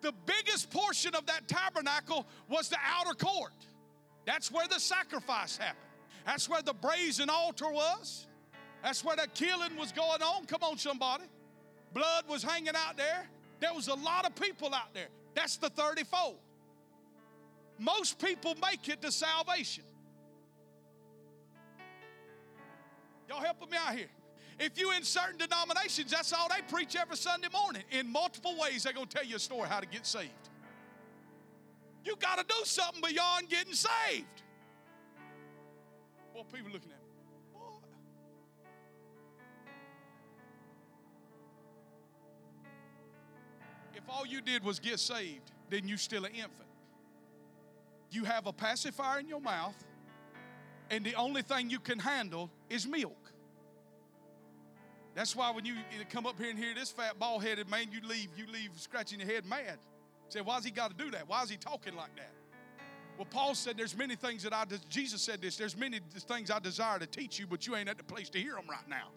[0.00, 3.54] The biggest portion of that tabernacle was the outer court.
[4.24, 5.80] That's where the sacrifice happened.
[6.24, 8.26] That's where the brazen altar was.
[8.82, 10.46] That's where the killing was going on.
[10.46, 11.24] Come on, somebody.
[11.94, 13.28] Blood was hanging out there.
[13.60, 15.08] There was a lot of people out there.
[15.34, 16.34] That's the 34.
[17.78, 19.84] Most people make it to salvation.
[23.28, 24.08] Y'all helping me out here?
[24.58, 27.82] If you in certain denominations, that's all they preach every Sunday morning.
[27.90, 30.32] In multiple ways, they're to tell you a story how to get saved.
[32.04, 34.42] You got to do something beyond getting saved.
[36.34, 37.05] Well, people looking at me.
[44.06, 46.68] If all you did was get saved, then you're still an infant.
[48.10, 49.74] You have a pacifier in your mouth,
[50.90, 53.32] and the only thing you can handle is milk.
[55.14, 55.74] That's why when you
[56.10, 59.18] come up here and hear this fat, bald headed man, you leave, you leave scratching
[59.18, 59.78] your head mad.
[60.28, 61.28] Say, why's he got to do that?
[61.28, 62.30] Why is he talking like that?
[63.16, 66.58] Well, Paul said there's many things that I, Jesus said this, there's many things I
[66.58, 69.08] desire to teach you, but you ain't at the place to hear them right now.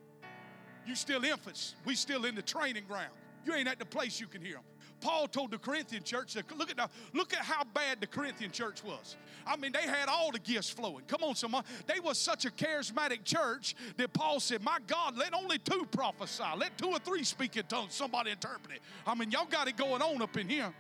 [0.88, 1.76] You still infants.
[1.86, 3.12] We still in the training ground.
[3.46, 4.64] You ain't at the place you can hear them.
[5.02, 9.16] Paul told the Corinthian church, look at, look at how bad the Corinthian church was.
[9.46, 11.04] I mean, they had all the gifts flowing.
[11.08, 11.64] Come on, someone.
[11.88, 16.44] They was such a charismatic church that Paul said, My God, let only two prophesy.
[16.58, 17.94] Let two or three speak in tongues.
[17.94, 18.82] Somebody interpret it.
[19.06, 20.74] I mean, y'all got it going on up in here.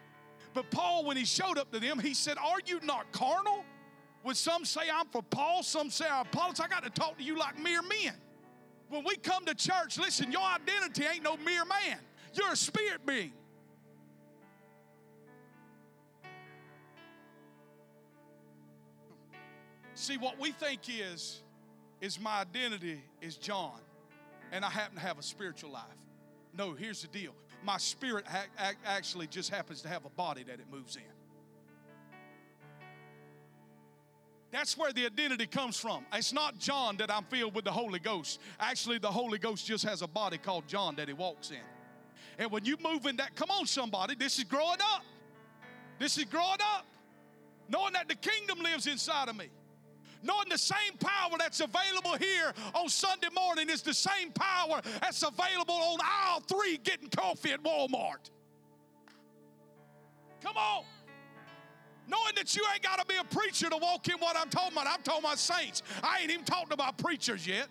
[0.53, 3.63] But Paul, when he showed up to them, he said, Are you not carnal?
[4.21, 7.23] When some say I'm for Paul, some say I'm Apollos, I got to talk to
[7.23, 8.13] you like mere men.
[8.89, 11.99] When we come to church, listen, your identity ain't no mere man.
[12.33, 13.31] You're a spirit being.
[19.99, 21.41] See, what we think is,
[21.99, 23.81] is my identity is John,
[24.53, 25.83] and I happen to have a spiritual life.
[26.57, 27.33] No, here's the deal.
[27.65, 31.01] My spirit ha- actually just happens to have a body that it moves in.
[34.51, 36.05] That's where the identity comes from.
[36.13, 38.39] It's not John that I'm filled with the Holy Ghost.
[38.57, 41.57] Actually, the Holy Ghost just has a body called John that he walks in.
[42.37, 45.03] And when you move in that, come on, somebody, this is growing up.
[45.99, 46.85] This is growing up.
[47.67, 49.49] Knowing that the kingdom lives inside of me.
[50.21, 55.23] Knowing the same power that's available here on Sunday morning is the same power that's
[55.23, 58.29] available on aisle three getting coffee at Walmart.
[60.41, 60.83] Come on.
[62.07, 64.73] Knowing that you ain't got to be a preacher to walk in what I'm talking
[64.73, 64.87] about.
[64.87, 65.83] I'm talking about saints.
[66.03, 67.67] I ain't even talking about preachers yet.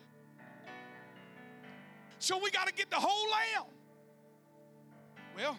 [2.21, 3.67] So we got to get the whole lamb.
[5.37, 5.57] Well,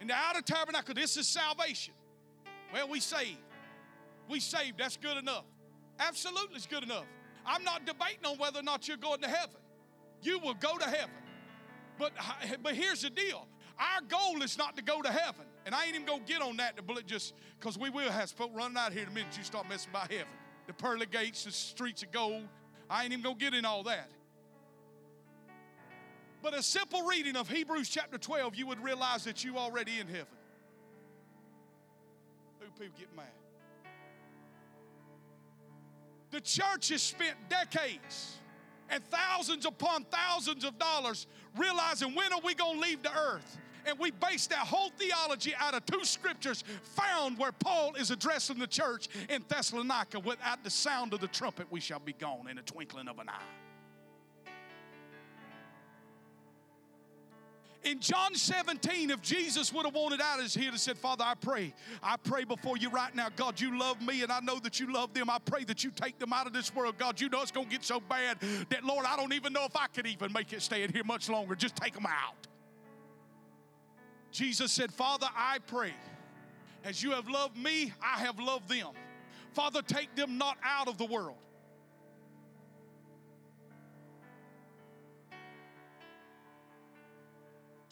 [0.00, 1.94] in the outer tabernacle, this is salvation.
[2.72, 3.38] Well, we saved.
[4.28, 4.78] We saved.
[4.78, 5.44] That's good enough.
[5.98, 7.06] Absolutely, it's good enough.
[7.46, 9.56] I'm not debating on whether or not you're going to heaven.
[10.22, 11.10] You will go to heaven.
[11.98, 12.12] But,
[12.62, 13.46] but here's the deal
[13.78, 15.46] our goal is not to go to heaven.
[15.66, 18.50] And I ain't even to get on that to just because we will have folk
[18.54, 20.26] running out here the minute you start messing about heaven.
[20.66, 22.44] The pearly gates, the streets of gold.
[22.88, 24.10] I ain't even to get in all that.
[26.42, 30.06] But a simple reading of Hebrews chapter 12, you would realize that you already in
[30.06, 30.26] heaven.
[32.60, 33.26] Who people get mad?
[36.34, 38.38] The church has spent decades
[38.90, 43.56] and thousands upon thousands of dollars realizing when are we going to leave the earth?
[43.86, 48.58] And we base that whole theology out of two scriptures found where Paul is addressing
[48.58, 52.58] the church in Thessalonica without the sound of the trumpet, we shall be gone in
[52.58, 53.63] a twinkling of an eye.
[57.84, 61.34] In John 17, if Jesus would have wanted out his head and said, Father, I
[61.34, 64.80] pray, I pray before you right now, God, you love me and I know that
[64.80, 65.28] you love them.
[65.28, 66.96] I pray that you take them out of this world.
[66.96, 68.38] God, you know it's going to get so bad
[68.70, 71.04] that, Lord, I don't even know if I could even make it stay in here
[71.04, 71.54] much longer.
[71.54, 72.46] Just take them out.
[74.30, 75.92] Jesus said, Father, I pray,
[76.84, 78.88] as you have loved me, I have loved them.
[79.52, 81.36] Father, take them not out of the world.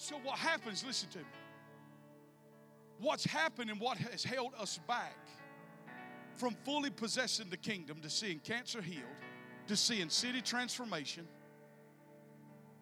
[0.03, 1.25] So, what happens, listen to me.
[2.99, 5.17] What's happened and what has held us back
[6.35, 9.05] from fully possessing the kingdom to seeing cancer healed,
[9.69, 11.29] to seeing city transformation.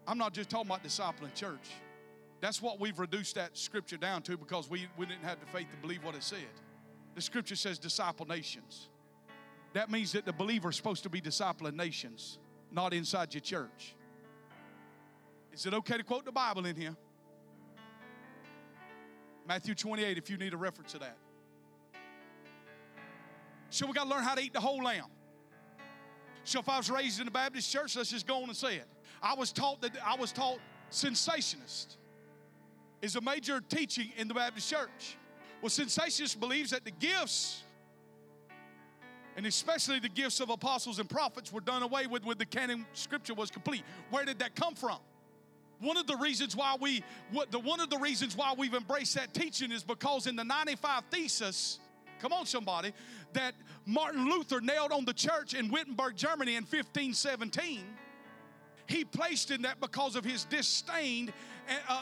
[0.06, 1.68] I'm not just talking about discipling church.
[2.40, 5.70] That's what we've reduced that scripture down to because we, we didn't have the faith
[5.72, 6.38] to believe what it said.
[7.16, 8.88] The scripture says disciple nations.
[9.74, 12.38] That means that the believer is supposed to be discipling nations,
[12.72, 13.94] not inside your church.
[15.52, 16.96] Is it okay to quote the Bible in here?
[19.50, 21.16] Matthew 28, if you need a reference to that.
[23.70, 25.06] So we got to learn how to eat the whole lamb.
[26.44, 28.76] So if I was raised in a Baptist church, let's just go on and say
[28.76, 28.86] it.
[29.20, 30.60] I was taught that I was taught
[30.92, 31.96] cessationist
[33.02, 35.16] is a major teaching in the Baptist church.
[35.60, 37.64] Well, cessationist believes that the gifts,
[39.36, 42.86] and especially the gifts of apostles and prophets, were done away with when the canon
[42.92, 43.82] scripture was complete.
[44.10, 45.00] Where did that come from?
[45.80, 49.14] One of the reasons why we, what the one of the reasons why we've embraced
[49.14, 51.78] that teaching is because in the 95 thesis,
[52.20, 52.92] come on somebody,
[53.32, 53.54] that
[53.86, 57.80] Martin Luther nailed on the church in Wittenberg, Germany in 1517,
[58.86, 61.32] he placed in that because of his disdain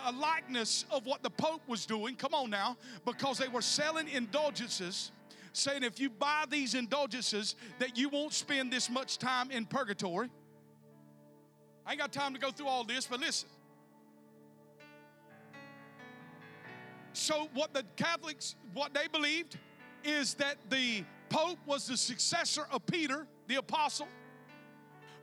[0.07, 2.17] a likeness of what the Pope was doing.
[2.17, 5.13] Come on now, because they were selling indulgences
[5.53, 10.31] saying if you buy these indulgences that you won't spend this much time in purgatory.
[11.85, 13.49] I ain't got time to go through all this, but listen.
[17.19, 19.59] So, what the Catholics, what they believed
[20.05, 24.07] is that the Pope was the successor of Peter, the apostle,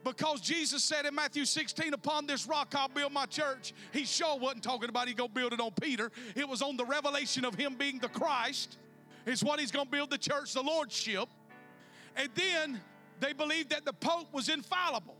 [0.04, 3.72] because Jesus said in Matthew 16, Upon this rock I'll build my church.
[3.92, 6.12] He sure wasn't talking about he going to build it on Peter.
[6.36, 8.76] It was on the revelation of him being the Christ,
[9.24, 11.30] is what he's going to build the church, the Lordship.
[12.14, 12.80] And then
[13.20, 15.16] they believed that the Pope was infallible.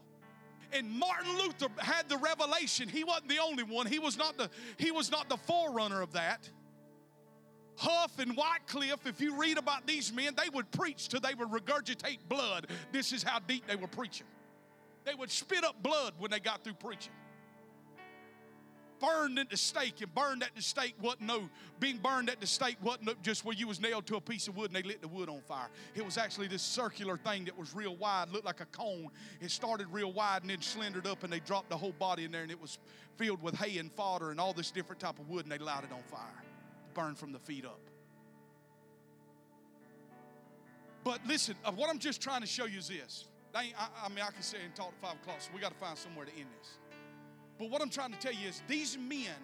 [0.72, 2.88] And Martin Luther had the revelation.
[2.88, 3.86] He wasn't the only one.
[3.86, 6.50] He was not the, he was not the forerunner of that.
[7.76, 11.48] Huss and Wycliffe, if you read about these men, they would preach till they would
[11.48, 12.68] regurgitate blood.
[12.90, 14.26] This is how deep they were preaching.
[15.04, 17.12] They would spit up blood when they got through preaching.
[18.98, 22.46] Burned at the stake, and burned at the stake wasn't no, being burned at the
[22.46, 25.02] stake wasn't just where you was nailed to a piece of wood and they lit
[25.02, 25.68] the wood on fire.
[25.94, 29.10] It was actually this circular thing that was real wide, looked like a cone.
[29.38, 32.32] It started real wide and then slendered up, and they dropped the whole body in
[32.32, 32.78] there, and it was
[33.16, 35.92] filled with hay and fodder and all this different type of wood, and they lighted
[35.92, 36.45] on fire
[36.96, 37.80] burn from the feet up.
[41.04, 43.28] But listen, uh, what I'm just trying to show you is this.
[43.54, 43.72] I,
[44.04, 45.96] I, mean, I can sit and talk to five o'clock, so we got to find
[45.96, 46.78] somewhere to end this.
[47.58, 49.36] But what I'm trying to tell you is these men,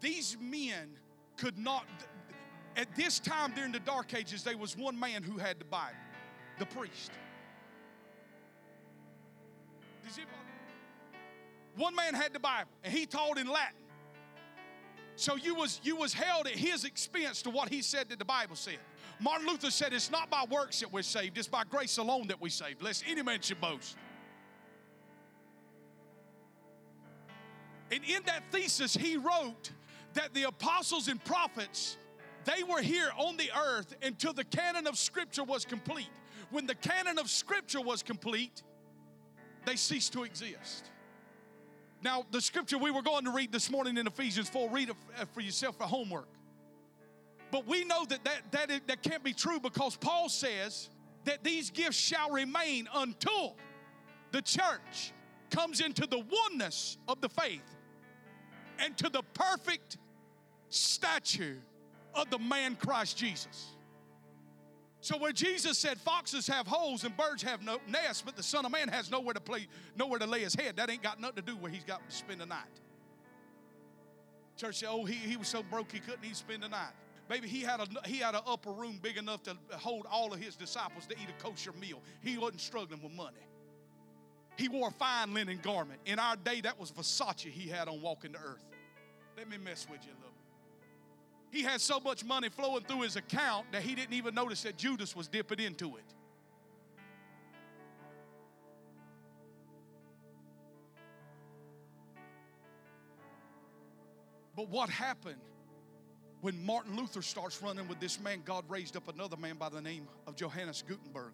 [0.00, 0.88] these men
[1.36, 1.84] could not,
[2.76, 5.94] at this time during the dark ages, there was one man who had the Bible,
[6.58, 7.12] the priest.
[11.76, 13.76] One man had the Bible, and he taught in Latin.
[15.18, 18.24] So you was you was held at his expense to what he said that the
[18.24, 18.78] Bible said.
[19.20, 22.40] Martin Luther said it's not by works that we're saved, it's by grace alone that
[22.40, 23.96] we're saved, lest any man should boast.
[27.90, 29.72] And in that thesis, he wrote
[30.14, 31.96] that the apostles and prophets,
[32.44, 36.10] they were here on the earth until the canon of Scripture was complete.
[36.52, 38.62] When the canon of Scripture was complete,
[39.64, 40.92] they ceased to exist.
[42.02, 44.96] Now, the scripture we were going to read this morning in Ephesians 4, read it
[45.20, 46.28] uh, for yourself for homework.
[47.50, 50.90] But we know that that, that, is, that can't be true because Paul says
[51.24, 53.56] that these gifts shall remain until
[54.30, 55.12] the church
[55.50, 57.74] comes into the oneness of the faith
[58.78, 59.96] and to the perfect
[60.68, 61.56] statue
[62.14, 63.77] of the man Christ Jesus.
[65.00, 68.66] So where Jesus said foxes have holes and birds have no nests, but the Son
[68.66, 71.36] of Man has nowhere to play, nowhere to lay his head, that ain't got nothing
[71.36, 72.64] to do where he's got to spend the night.
[74.56, 76.92] Church said, oh, he, he was so broke he couldn't even spend the night.
[77.28, 80.40] Baby, he had a he had an upper room big enough to hold all of
[80.40, 82.00] his disciples to eat a kosher meal.
[82.22, 83.46] He wasn't struggling with money.
[84.56, 86.00] He wore a fine linen garment.
[86.06, 88.64] In our day, that was Versace he had on walking the earth.
[89.36, 90.37] Let me mess with you a little.
[91.50, 94.76] He had so much money flowing through his account that he didn't even notice that
[94.76, 96.04] Judas was dipping into it.
[104.54, 105.40] But what happened
[106.40, 108.42] when Martin Luther starts running with this man?
[108.44, 111.32] God raised up another man by the name of Johannes Gutenberg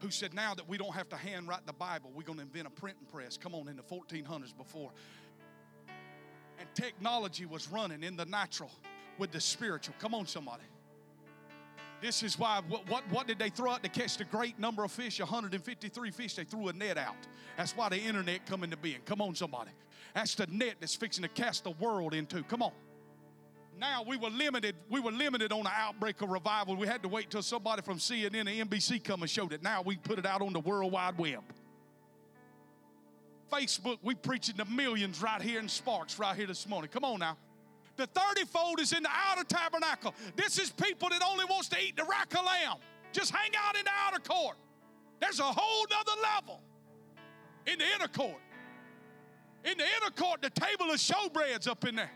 [0.00, 2.66] who said, Now that we don't have to handwrite the Bible, we're going to invent
[2.66, 3.36] a printing press.
[3.36, 4.90] Come on, in the 1400s before.
[6.58, 8.70] And technology was running in the natural
[9.18, 9.94] with the spiritual.
[9.98, 10.62] Come on, somebody.
[12.00, 14.84] This is why, what, what, what, did they throw out to catch the great number
[14.84, 15.18] of fish?
[15.18, 16.34] 153 fish.
[16.34, 17.16] They threw a net out.
[17.56, 19.00] That's why the internet come into being.
[19.04, 19.70] Come on, somebody.
[20.14, 22.42] That's the net that's fixing to cast the world into.
[22.44, 22.72] Come on.
[23.78, 24.74] Now we were limited.
[24.88, 26.76] We were limited on the outbreak of revival.
[26.76, 29.62] We had to wait till somebody from CNN or NBC come and showed it.
[29.62, 31.42] Now we put it out on the World Wide Web.
[33.50, 36.90] Facebook, we preaching to millions right here in Sparks right here this morning.
[36.92, 37.36] Come on now.
[37.98, 40.14] The 30 fold is in the outer tabernacle.
[40.36, 42.76] This is people that only wants to eat the rack of lamb.
[43.12, 44.56] Just hang out in the outer court.
[45.20, 46.60] There's a whole nother level
[47.66, 48.40] in the inner court.
[49.64, 52.10] In the inner court, the table of showbreads up in there.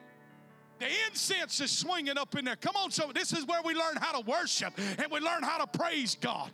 [0.78, 2.56] The incense is swinging up in there.
[2.56, 5.64] Come on, so this is where we learn how to worship and we learn how
[5.64, 6.50] to praise God.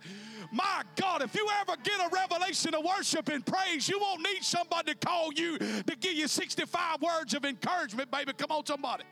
[0.51, 4.43] My God, if you ever get a revelation of worship and praise, you won't need
[4.43, 8.33] somebody to call you to give you 65 words of encouragement, baby.
[8.33, 9.03] Come on, somebody.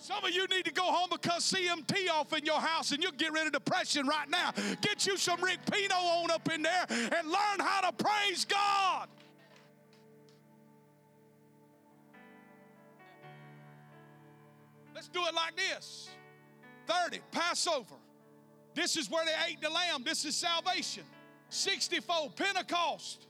[0.00, 3.12] Some of you need to go home because CMT off in your house and you'll
[3.12, 4.50] get rid of depression right now.
[4.80, 9.08] Get you some Rick Pino on up in there and learn how to praise God.
[14.94, 16.08] Let's do it like this
[16.86, 17.94] 30, Passover.
[18.74, 20.02] This is where they ate the lamb.
[20.02, 21.04] This is salvation.
[21.50, 23.26] 64, Pentecost.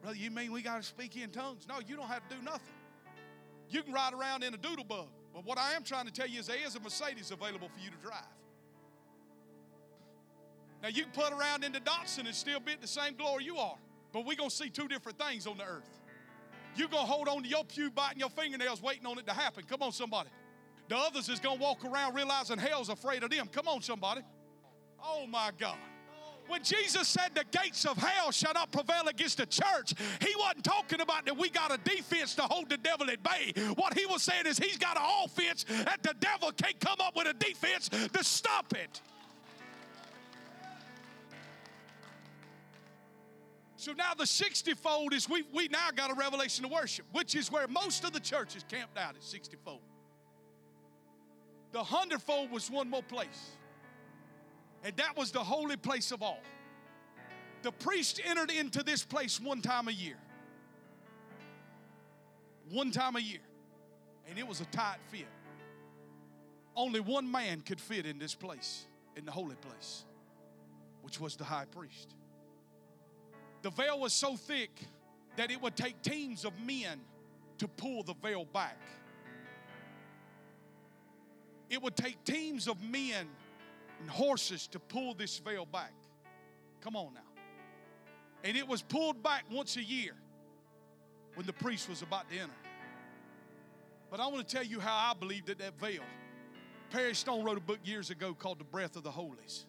[0.00, 1.68] Brother, you mean we got to speak in tongues?
[1.68, 2.71] No, you don't have to do nothing.
[3.72, 5.08] You can ride around in a doodle bug.
[5.32, 7.80] But what I am trying to tell you is there is a Mercedes available for
[7.82, 8.20] you to drive.
[10.82, 13.44] Now you can put around in the Datsun and still be at the same glory
[13.44, 13.76] you are.
[14.12, 15.88] But we're going to see two different things on the earth.
[16.76, 19.32] You're going to hold on to your pew biting your fingernails waiting on it to
[19.32, 19.64] happen.
[19.66, 20.28] Come on, somebody.
[20.88, 23.46] The others is going to walk around realizing hell's afraid of them.
[23.46, 24.20] Come on, somebody.
[25.02, 25.76] Oh, my God.
[26.48, 30.64] When Jesus said the gates of hell shall not prevail against the church, he wasn't
[30.64, 33.52] talking about that we got a defense to hold the devil at bay.
[33.74, 37.16] What he was saying is he's got an offense that the devil can't come up
[37.16, 39.00] with a defense to stop it.
[43.76, 47.34] So now the 60 fold is we we now got a revelation of worship, which
[47.34, 49.80] is where most of the churches camped out at 60 fold.
[51.72, 53.56] The hundredfold was one more place.
[54.84, 56.40] And that was the holy place of all.
[57.62, 60.16] The priest entered into this place one time a year.
[62.70, 63.40] One time a year.
[64.28, 65.26] And it was a tight fit.
[66.74, 70.04] Only one man could fit in this place, in the holy place,
[71.02, 72.14] which was the high priest.
[73.62, 74.70] The veil was so thick
[75.36, 77.00] that it would take teams of men
[77.58, 78.78] to pull the veil back.
[81.70, 83.28] It would take teams of men
[84.02, 85.92] and horses to pull this veil back.
[86.80, 87.20] Come on now.
[88.42, 90.14] And it was pulled back once a year
[91.34, 92.52] when the priest was about to enter.
[94.10, 96.02] But I want to tell you how I believe that that veil.
[96.90, 99.66] Perry Stone wrote a book years ago called The Breath of the Holies.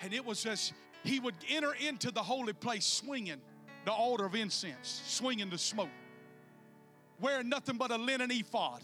[0.00, 0.72] And it was as
[1.02, 3.40] he would enter into the holy place swinging
[3.84, 5.88] the altar of incense, swinging the smoke,
[7.20, 8.82] wearing nothing but a linen ephod,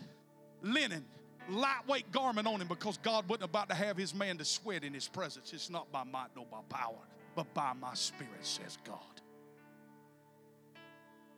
[0.62, 1.04] linen
[1.48, 4.94] lightweight garment on him because God wasn't about to have his man to sweat in
[4.94, 5.52] his presence.
[5.52, 6.98] It's not by might nor by power,
[7.34, 8.98] but by my spirit, says God.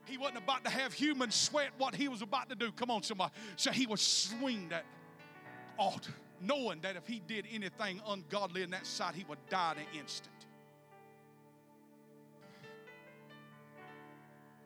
[0.04, 2.70] He wasn't about to have human sweat what he was about to do.
[2.72, 3.32] Come on, somebody.
[3.56, 4.84] So he would swing that
[5.78, 9.78] altar, knowing that if he did anything ungodly in that sight, he would die in
[9.78, 10.30] an instant.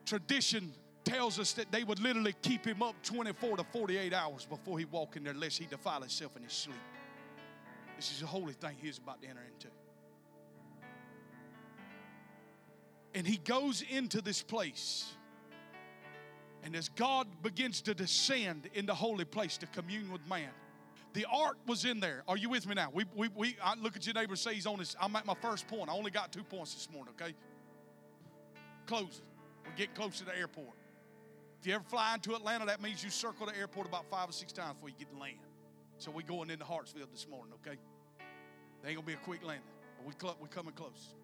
[0.05, 0.73] Tradition
[1.09, 4.85] tells us that they would literally keep him up 24 to 48 hours before he
[4.85, 6.77] walk in there lest he defile himself in his sleep.
[7.97, 9.69] This is a holy thing he's about to enter into.
[13.15, 15.13] And he goes into this place.
[16.63, 20.51] And as God begins to descend in the holy place to commune with man,
[21.15, 22.23] the ark was in there.
[22.29, 22.91] Are you with me now?
[22.93, 24.95] We, we, we I look at your neighbor say he's on his.
[25.01, 25.89] I'm at my first point.
[25.89, 27.35] I only got two points this morning, okay?
[28.87, 29.25] Closing.
[29.65, 30.78] We're getting close to the airport.
[31.61, 34.33] If you ever fly into Atlanta, that means you circle the airport about five or
[34.33, 35.39] six times before you get to land.
[35.99, 37.77] So we're going into Hartsfield this morning, okay?
[38.81, 39.65] There ain't gonna be a quick landing,
[39.97, 41.15] but we cl- we're coming close.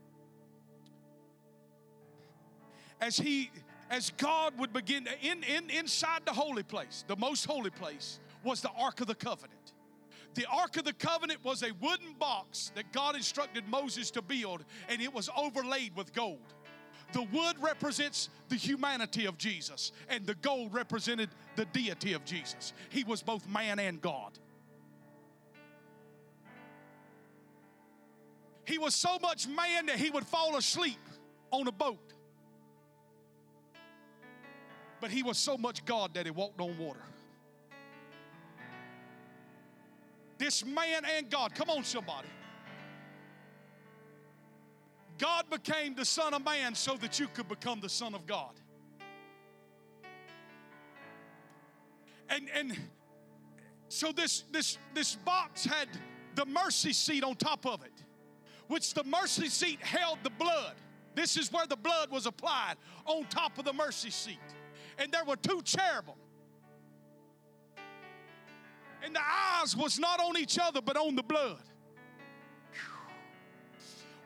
[3.01, 3.53] As he,
[3.91, 8.19] as God would begin to, in, in inside the holy place, the most holy place
[8.43, 9.73] was the Ark of the Covenant.
[10.35, 14.65] The Ark of the Covenant was a wooden box that God instructed Moses to build,
[14.89, 16.55] and it was overlaid with gold.
[17.13, 22.73] The wood represents the humanity of Jesus, and the gold represented the deity of Jesus.
[22.89, 24.39] He was both man and God.
[28.65, 30.99] He was so much man that he would fall asleep
[31.51, 32.15] on a boat.
[35.01, 37.03] But he was so much God that he walked on water.
[40.39, 42.29] This man and God, come on, somebody.
[45.19, 48.53] God became the Son of Man so that you could become the Son of God.
[52.29, 52.77] And and
[53.89, 55.89] so this this this box had
[56.35, 57.93] the mercy seat on top of it,
[58.67, 60.75] which the mercy seat held the blood.
[61.15, 62.75] This is where the blood was applied
[63.07, 64.39] on top of the mercy seat.
[64.99, 66.15] And there were two cherubim.
[69.05, 71.63] And the eyes was not on each other but on the blood.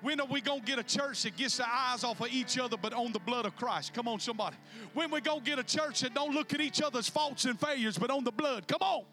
[0.00, 2.58] When are we going to get a church that gets the eyes off of each
[2.58, 3.94] other but on the blood of Christ?
[3.94, 4.56] Come on, somebody.
[4.94, 7.58] When we going to get a church that don't look at each other's faults and
[7.58, 8.68] failures but on the blood?
[8.68, 9.04] Come on.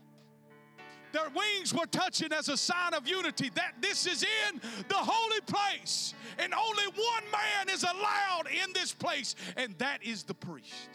[1.12, 3.50] Their wings were touching as a sign of unity.
[3.56, 4.60] That this is in
[4.90, 6.14] the holy place.
[6.38, 10.90] And only one man is allowed in this place, and that is the priest.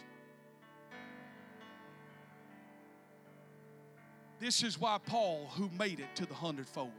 [4.38, 6.90] This is why Paul, who made it to the hundredfold,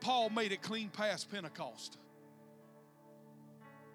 [0.00, 1.98] Paul made it clean past Pentecost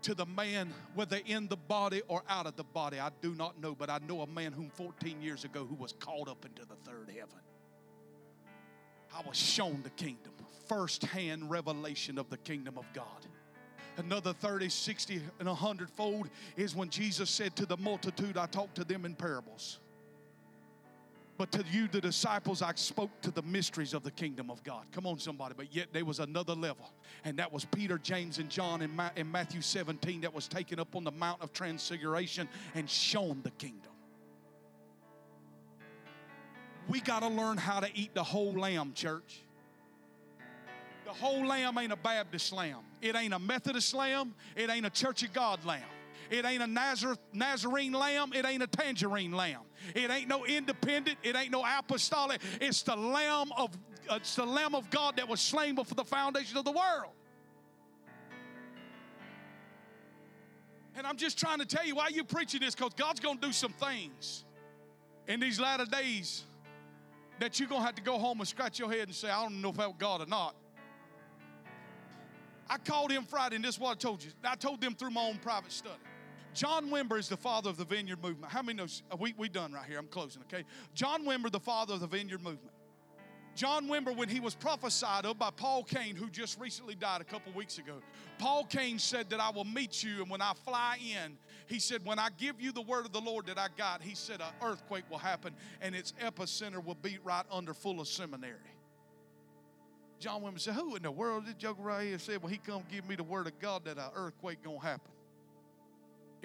[0.03, 3.59] to the man, whether in the body or out of the body, I do not
[3.59, 6.61] know, but I know a man whom 14 years ago who was called up into
[6.63, 7.39] the third heaven.
[9.11, 10.33] I was shown the kingdom,
[10.67, 13.25] first hand revelation of the kingdom of God.
[13.97, 18.75] Another 30, 60, and 100 fold is when Jesus said to the multitude, I talked
[18.75, 19.79] to them in parables.
[21.37, 24.85] But to you, the disciples, I spoke to the mysteries of the kingdom of God.
[24.93, 25.53] Come on, somebody.
[25.57, 26.93] But yet there was another level.
[27.25, 30.79] And that was Peter, James, and John in, Ma- in Matthew 17 that was taken
[30.79, 33.91] up on the Mount of Transfiguration and shown the kingdom.
[36.87, 39.41] We got to learn how to eat the whole lamb, church.
[41.03, 42.81] The whole lamb ain't a Baptist lamb.
[43.01, 44.33] It ain't a Methodist lamb.
[44.55, 45.83] It ain't a Church of God lamb.
[46.29, 48.33] It ain't a Nazareth, Nazarene lamb.
[48.33, 49.61] It ain't a tangerine lamb.
[49.93, 51.17] It ain't no independent.
[51.23, 52.41] It ain't no apostolic.
[52.59, 53.69] It's the lamb of
[54.09, 57.11] uh, it's the lamb of God that was slain before the foundation of the world.
[60.95, 63.47] And I'm just trying to tell you why you preaching this because God's going to
[63.47, 64.45] do some things
[65.27, 66.43] in these latter days
[67.39, 69.41] that you're going to have to go home and scratch your head and say, I
[69.43, 70.55] don't know if that was God or not.
[72.69, 74.31] I called him Friday, and this is what I told you.
[74.43, 75.99] I told them through my own private study.
[76.55, 78.51] John Wimber is the father of the Vineyard Movement.
[78.51, 78.87] How many know?
[79.11, 79.99] Uh, we, we done right here.
[79.99, 80.63] I'm closing, okay?
[80.93, 82.71] John Wimber, the father of the Vineyard Movement.
[83.55, 87.25] John Wimber, when he was prophesied of by Paul Cain, who just recently died a
[87.25, 88.01] couple weeks ago,
[88.37, 91.37] Paul Cain said that I will meet you, and when I fly in,
[91.67, 94.15] he said, when I give you the word of the Lord that I got, he
[94.15, 98.55] said, an earthquake will happen, and its epicenter will be right under Fuller Seminary.
[100.19, 102.83] John Wimber said, Who in the world did joke right here said, Well, he come
[102.89, 105.11] give me the word of God that an earthquake gonna happen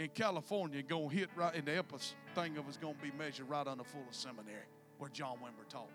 [0.00, 2.00] in California going to hit right in the epic
[2.34, 4.64] thing of it's going to be measured right on under Fuller Seminary
[4.96, 5.90] where John Wimber taught.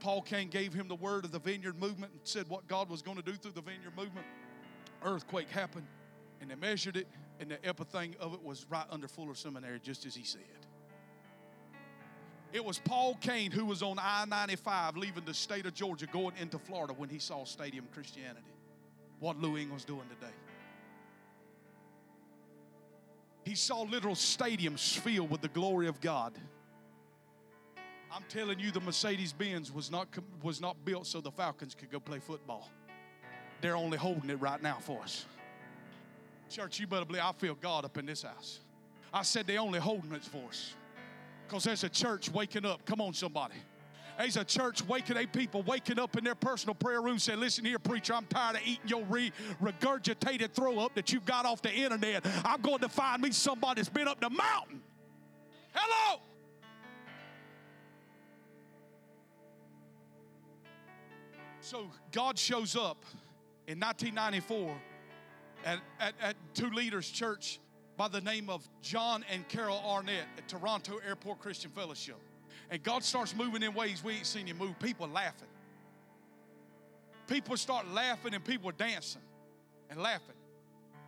[0.00, 3.00] Paul Cain gave him the word of the vineyard movement and said what God was
[3.00, 4.26] going to do through the vineyard movement.
[5.04, 5.86] Earthquake happened
[6.40, 7.06] and they measured it
[7.38, 10.40] and the epithing of it was right under Fuller Seminary just as he said.
[12.52, 16.34] It was Paul Cain who was on I 95 leaving the state of Georgia going
[16.40, 18.40] into Florida when he saw Stadium Christianity.
[19.20, 20.32] What Lou was doing today.
[23.44, 26.32] He saw literal stadiums filled with the glory of God.
[28.10, 30.08] I'm telling you, the Mercedes Benz was not,
[30.42, 32.70] was not built so the Falcons could go play football.
[33.60, 35.26] They're only holding it right now for us.
[36.48, 38.60] Church, you better believe I feel God up in this house.
[39.12, 40.74] I said they're only holding it for us.
[41.46, 42.84] Because there's a church waking up.
[42.84, 43.54] Come on, somebody.
[44.18, 47.64] There's a church waking, a people waking up in their personal prayer room saying, Listen
[47.64, 51.62] here, preacher, I'm tired of eating your re- regurgitated throw up that you got off
[51.62, 52.24] the internet.
[52.44, 54.82] I'm going to find me somebody that's been up the mountain.
[55.72, 56.20] Hello.
[61.60, 63.04] So God shows up
[63.66, 64.76] in 1994
[65.64, 67.58] at, at, at two leaders church
[67.96, 72.20] by the name of John and Carol Arnott at Toronto Airport Christian Fellowship.
[72.70, 74.78] And God starts moving in ways we ain't seen him move.
[74.78, 75.48] People laughing.
[77.26, 79.22] People start laughing and people are dancing
[79.90, 80.34] and laughing.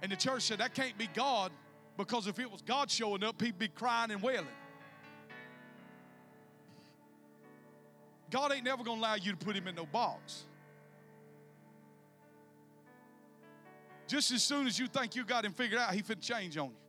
[0.03, 1.53] And the church said, that can't be God
[1.97, 4.47] because if it was God showing up, people would be crying and wailing.
[8.31, 10.45] God ain't never to allow you to put him in no box.
[14.07, 16.67] Just as soon as you think you got him figured out, he finna change on
[16.67, 16.86] you.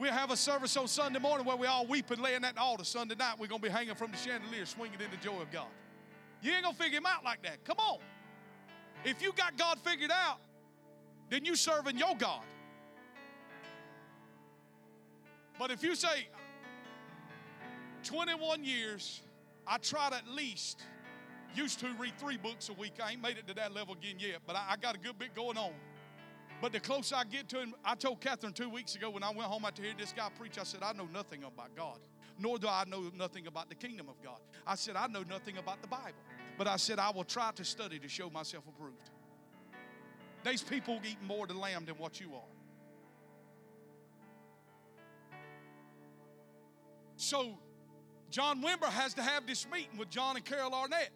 [0.00, 2.56] We'll have a service on Sunday morning where we all weep and lay in that
[2.56, 2.84] altar.
[2.84, 5.50] Sunday night, we're going to be hanging from the chandelier, swinging in the joy of
[5.50, 5.66] God.
[6.40, 7.62] You ain't going to figure him out like that.
[7.64, 7.98] Come on.
[9.04, 10.38] If you got God figured out,
[11.28, 12.40] then you serving your God.
[15.58, 16.28] But if you say,
[18.04, 19.20] 21 years,
[19.66, 20.82] I tried at least
[21.54, 22.94] Used to read three books a week.
[23.02, 25.18] I ain't made it to that level again yet, but I, I got a good
[25.18, 25.72] bit going on.
[26.60, 29.30] But the closer I get to him, I told Catherine two weeks ago when I
[29.30, 31.98] went home after hear this guy preach, I said, I know nothing about God,
[32.38, 34.40] nor do I know nothing about the kingdom of God.
[34.66, 36.18] I said, I know nothing about the Bible.
[36.58, 39.10] But I said, I will try to study to show myself approved.
[40.44, 42.42] These people eat more the lamb than what you are.
[47.16, 47.58] So,
[48.30, 51.10] John Wimber has to have this meeting with John and Carol Arnott.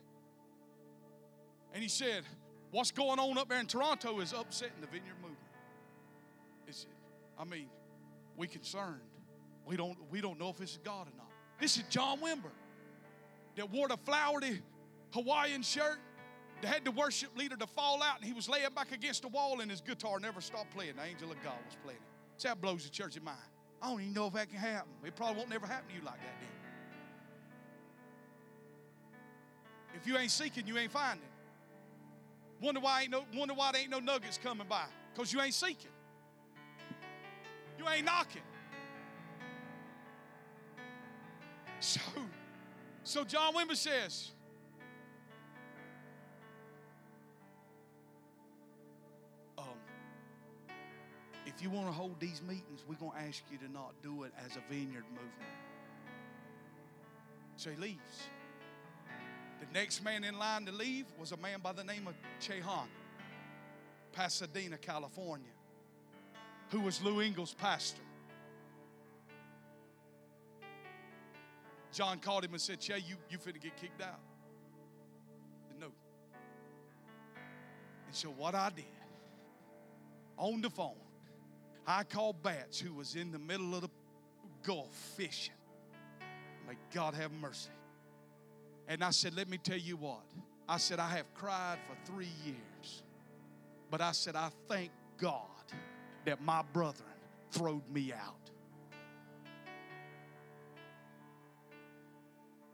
[1.73, 2.25] And he said,
[2.71, 5.15] What's going on up there in Toronto is upsetting the vineyard.
[7.39, 7.67] I mean,
[8.37, 9.01] we concerned.
[9.67, 11.31] We don't, we don't know if this is God or not.
[11.61, 12.51] This is John Wimber
[13.57, 14.63] that wore the flowery
[15.13, 15.99] Hawaiian shirt
[16.61, 19.29] that had the worship leader to fall out and he was laying back against the
[19.29, 20.97] wall and his guitar never stopped playing.
[20.97, 22.15] The angel of God was playing it.
[22.37, 23.39] So that blows the church's mind.
[23.81, 24.91] I don't even know if that can happen.
[25.05, 26.49] It probably won't never happen to you like that, then.
[29.95, 31.27] If you ain't seeking, you ain't finding.
[32.61, 34.87] Wonder why ain't no wonder why there ain't no nuggets coming by.
[35.13, 35.91] Because you ain't seeking.
[37.79, 38.43] You ain't knocking.
[41.81, 42.01] So,
[43.03, 44.31] so John Wimber says,
[49.59, 49.65] um,
[51.45, 54.23] if you want to hold these meetings, we're going to ask you to not do
[54.23, 55.51] it as a vineyard movement.
[57.57, 58.29] So he leaves.
[59.61, 62.61] The next man in line to leave was a man by the name of Che
[62.67, 62.89] Ahn,
[64.13, 65.51] Pasadena, California,
[66.71, 68.03] who was Lou Engle's pastor.
[71.93, 74.19] John called him and said, Che, you, you finna get kicked out.
[75.81, 75.87] No.
[78.07, 78.85] And so what I did,
[80.37, 80.97] on the phone,
[81.87, 83.91] I called Bats, who was in the middle of the
[84.65, 85.55] Gulf fishing.
[86.67, 87.71] May God have mercy.
[88.89, 90.25] And I said, Let me tell you what.
[90.69, 93.03] I said, I have cried for three years.
[93.91, 95.54] But I said, I thank God
[96.25, 97.09] that my brethren
[97.51, 98.51] throwed me out.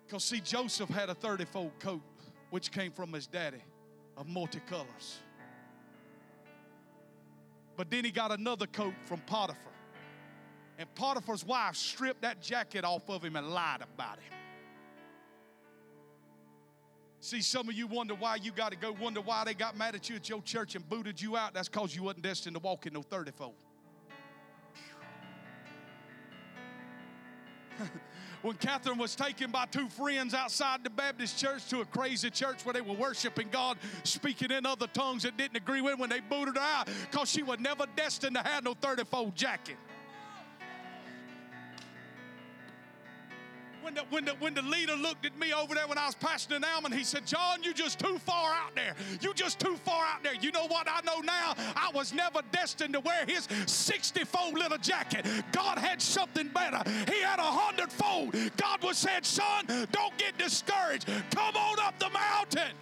[0.06, 2.02] Because, see, Joseph had a 30 fold coat,
[2.50, 3.62] which came from his daddy,
[4.16, 5.18] of multicolors.
[7.76, 9.72] But then he got another coat from Potiphar.
[10.78, 14.39] And Potiphar's wife stripped that jacket off of him and lied about him.
[17.22, 19.94] See, some of you wonder why you got to go, wonder why they got mad
[19.94, 21.52] at you at your church and booted you out.
[21.52, 23.54] That's because you wasn't destined to walk in no 30 fold.
[28.42, 32.64] when Catherine was taken by two friends outside the Baptist church to a crazy church
[32.64, 36.20] where they were worshiping God, speaking in other tongues that didn't agree with when they
[36.20, 39.76] booted her out because she was never destined to have no 30 fold jacket.
[43.82, 46.14] When the, when, the, when the leader looked at me over there when I was
[46.14, 48.94] pastoring Almond, he said, John, you just too far out there.
[49.20, 50.34] You just too far out there.
[50.34, 51.54] You know what I know now?
[51.76, 55.26] I was never destined to wear his 60-fold little jacket.
[55.52, 56.82] God had something better.
[57.10, 58.34] He had a hundred-fold.
[58.56, 61.06] God was saying, son, don't get discouraged.
[61.34, 62.72] Come on up the mountain.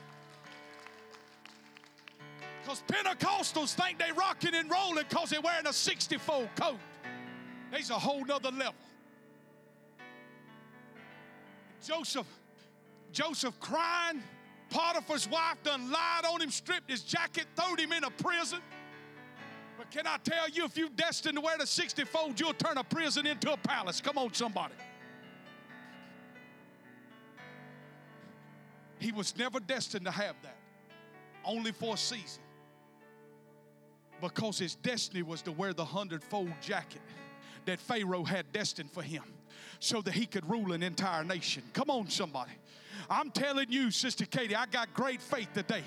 [2.63, 6.79] Because Pentecostals think they're rocking and rolling because they're wearing a 60-fold coat.
[7.71, 8.75] There's a whole nother level.
[11.85, 12.26] Joseph,
[13.12, 14.22] Joseph crying
[14.70, 18.61] Potiphar's wife done lied on him, stripped his jacket, throwed him in a prison.
[19.76, 22.76] But can I tell you, if you're destined to wear the 60 fold, you'll turn
[22.76, 24.01] a prison into a palace.
[24.01, 24.74] Come on, somebody.
[28.99, 30.57] He was never destined to have that,
[31.45, 32.43] only for a season.
[34.20, 37.03] Because his destiny was to wear the hundredfold jacket
[37.64, 39.22] that Pharaoh had destined for him
[39.81, 41.62] so that he could rule an entire nation.
[41.72, 42.53] Come on, somebody.
[43.11, 45.85] I'm telling you, Sister Katie, I got great faith today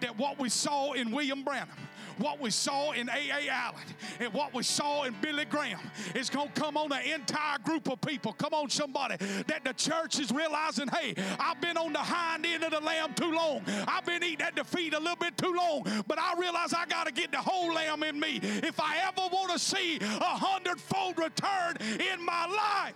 [0.00, 1.76] that what we saw in William Branham,
[2.18, 3.48] what we saw in A.A.
[3.48, 3.82] Allen,
[4.20, 5.80] and what we saw in Billy Graham
[6.14, 8.32] is going to come on an entire group of people.
[8.32, 9.16] Come on, somebody.
[9.46, 13.14] That the church is realizing, hey, I've been on the hind end of the lamb
[13.14, 13.62] too long.
[13.86, 15.86] I've been eating at the feet a little bit too long.
[16.06, 19.28] But I realize I got to get the whole lamb in me if I ever
[19.32, 22.94] want to see a hundredfold return in my life.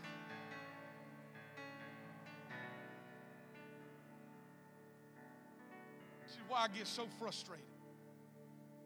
[6.53, 7.65] Why I get so frustrated.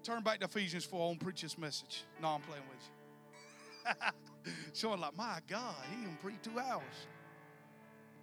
[0.05, 1.01] Turn back to Ephesians 4.
[1.01, 2.05] I won't preach this message.
[2.23, 2.79] No, I'm playing with
[4.07, 4.13] you.
[4.73, 6.83] so like, my God, he even preach two hours.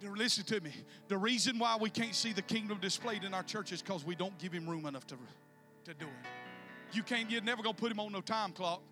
[0.02, 0.72] Listen to me.
[1.08, 4.14] The reason why we can't see the kingdom displayed in our church is because we
[4.14, 5.16] don't give him room enough to,
[5.84, 6.28] to do it.
[6.92, 8.82] You can't, you're never going to put him on no time clock.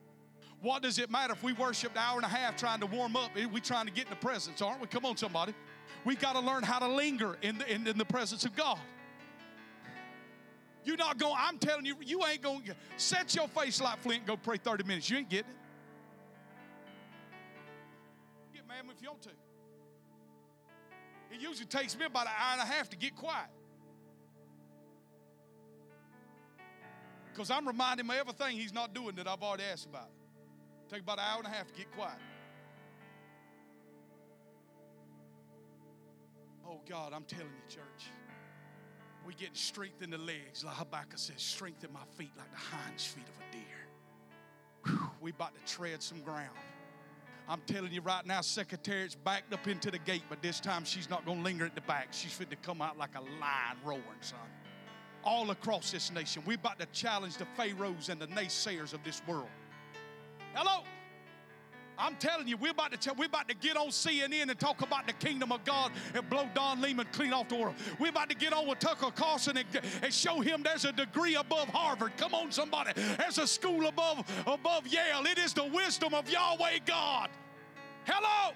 [0.61, 3.17] What does it matter if we worship an hour and a half trying to warm
[3.17, 3.31] up?
[3.35, 4.87] We trying to get in the presence, aren't we?
[4.87, 5.55] Come on, somebody.
[6.05, 8.79] We got to learn how to linger in the, in, in the presence of God.
[10.85, 14.27] You're not going, I'm telling you, you ain't going to set your face like Flint
[14.27, 15.09] go pray 30 minutes.
[15.09, 15.57] You ain't getting it.
[18.55, 19.31] Get mad if you want to.
[21.31, 23.49] It usually takes me about an hour and a half to get quiet.
[27.33, 30.11] Because I'm reminding him of everything he's not doing that I've already asked about.
[30.91, 32.19] Take about an hour and a half to get quiet.
[36.67, 38.11] Oh God, I'm telling you, church.
[39.27, 40.65] We getting strength in the legs.
[40.65, 43.83] Like Habakkuk says, strength in my feet like the hinds feet of a deer.
[44.87, 46.57] Whew, we about to tread some ground.
[47.49, 51.11] I'm telling you right now, Secretariat's backed up into the gate, but this time she's
[51.11, 52.09] not going to linger at the back.
[52.11, 54.39] She's fit to come out like a lion roaring, son.
[55.25, 56.43] All across this nation.
[56.47, 59.49] We're about to challenge the pharaohs and the naysayers of this world.
[60.55, 60.83] Hello?
[61.99, 64.83] I'm telling you, we're about to tell, we're about to get on CNN and talk
[64.83, 67.75] about the kingdom of God and blow Don Lemon clean off the world.
[67.99, 69.67] We're about to get on with Tucker Carlson and,
[70.03, 72.13] and show him there's a degree above Harvard.
[72.17, 72.93] Come on, somebody.
[73.19, 75.25] There's a school above above Yale.
[75.27, 77.29] It is the wisdom of Yahweh God.
[78.05, 78.55] Hello.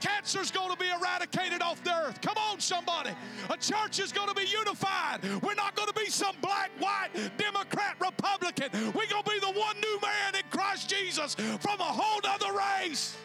[0.00, 2.20] Cancer's going to be eradicated off the earth.
[2.20, 3.10] Come on, somebody.
[3.50, 5.20] A church is going to be unified.
[5.42, 8.70] We're not going to be some black, white, Democrat, Republican.
[8.72, 12.56] We're going to be the one new man in Christ Jesus from a whole other
[12.56, 13.16] race.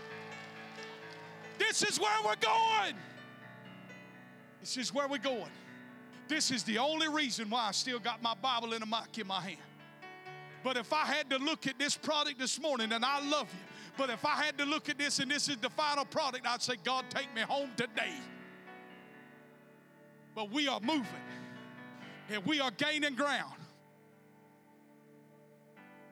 [1.59, 2.95] This is where we're going.
[4.59, 5.51] This is where we're going.
[6.27, 9.27] This is the only reason why I still got my Bible and a mic in
[9.27, 9.57] my hand.
[10.63, 13.59] But if I had to look at this product this morning, and I love you,
[13.97, 16.61] but if I had to look at this and this is the final product, I'd
[16.61, 18.13] say, God, take me home today.
[20.35, 21.05] But we are moving
[22.29, 23.53] and we are gaining ground.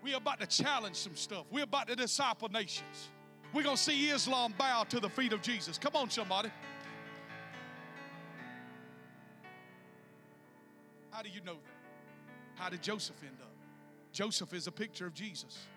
[0.03, 1.45] We're about to challenge some stuff.
[1.51, 3.09] We're about to disciple nations.
[3.53, 5.77] We're going to see Islam bow to the feet of Jesus.
[5.77, 6.49] Come on, somebody.
[11.11, 12.61] How do you know that?
[12.61, 13.51] How did Joseph end up?
[14.11, 15.67] Joseph is a picture of Jesus.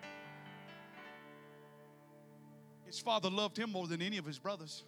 [2.85, 4.83] His father loved him more than any of his brothers.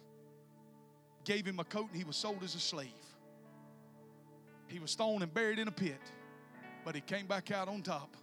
[1.24, 2.88] Gave him a coat and he was sold as a slave.
[4.68, 6.00] He was thrown and buried in a pit,
[6.84, 8.16] but he came back out on top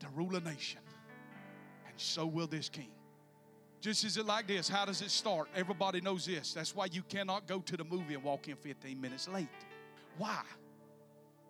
[0.00, 0.80] to rule a nation.
[1.88, 2.90] And so will this king.
[3.80, 5.48] Just as it like this, how does it start?
[5.56, 6.54] Everybody knows this.
[6.54, 9.48] That's why you cannot go to the movie and walk in 15 minutes late.
[10.18, 10.42] Why?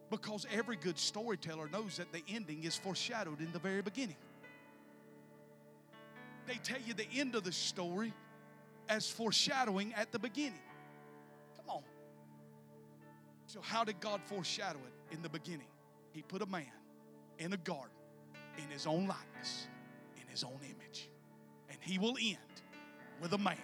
[0.08, 4.16] Because every good storyteller knows that the ending is foreshadowed in the very beginning
[6.46, 8.12] they tell you the end of the story
[8.88, 10.60] as foreshadowing at the beginning.
[11.56, 11.82] Come on.
[13.46, 15.66] So, how did God foreshadow it in the beginning?
[16.12, 16.66] He put a man
[17.38, 17.90] in a garden
[18.58, 19.66] in his own likeness,
[20.16, 21.08] in his own image.
[21.70, 22.38] And he will end
[23.20, 23.56] with a man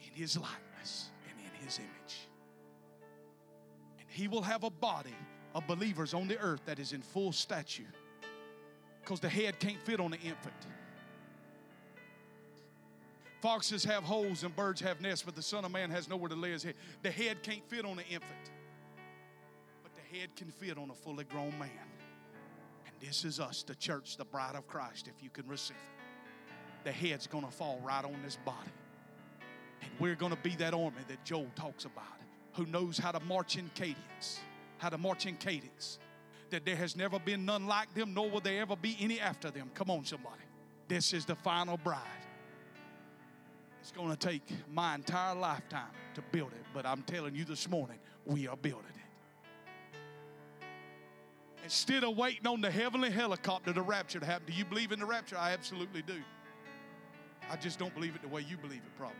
[0.00, 2.28] in his likeness and in his image.
[3.98, 5.16] And he will have a body
[5.54, 7.92] of believers on the earth that is in full stature
[9.04, 10.54] because the head can't fit on the infant.
[13.42, 16.34] Foxes have holes and birds have nests, but the Son of Man has nowhere to
[16.34, 16.74] lay his head.
[17.02, 18.50] The head can't fit on the infant,
[19.82, 21.68] but the head can fit on a fully grown man.
[22.86, 26.84] And this is us, the church, the bride of Christ, if you can receive it.
[26.84, 28.56] The head's going to fall right on this body.
[29.82, 32.04] And we're going to be that army that Joel talks about,
[32.54, 34.40] who knows how to march in cadence,
[34.78, 35.98] how to march in cadence.
[36.54, 39.50] That there has never been none like them, nor will there ever be any after
[39.50, 39.72] them.
[39.74, 40.44] Come on, somebody.
[40.86, 41.98] This is the final bride.
[43.80, 44.42] It's going to take
[44.72, 48.84] my entire lifetime to build it, but I'm telling you this morning, we are building
[48.86, 50.66] it.
[51.64, 55.00] Instead of waiting on the heavenly helicopter, the rapture to happen, do you believe in
[55.00, 55.36] the rapture?
[55.36, 56.22] I absolutely do.
[57.50, 59.16] I just don't believe it the way you believe it, probably.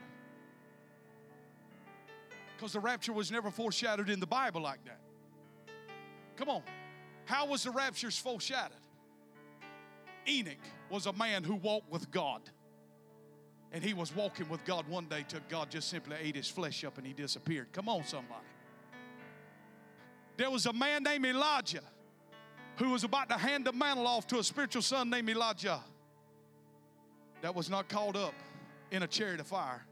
[2.56, 5.00] Because the rapture was never foreshadowed in the Bible like that.
[6.36, 6.62] Come on.
[7.24, 8.76] How was the rapture foreshadowed?
[10.28, 10.56] Enoch
[10.90, 12.42] was a man who walked with God.
[13.72, 16.84] And he was walking with God one day till God just simply ate his flesh
[16.84, 17.68] up and he disappeared.
[17.72, 18.44] Come on, somebody.
[20.36, 21.82] There was a man named Elijah
[22.76, 25.80] who was about to hand the mantle off to a spiritual son named Elijah
[27.40, 28.34] that was not caught up
[28.90, 29.84] in a chariot of fire.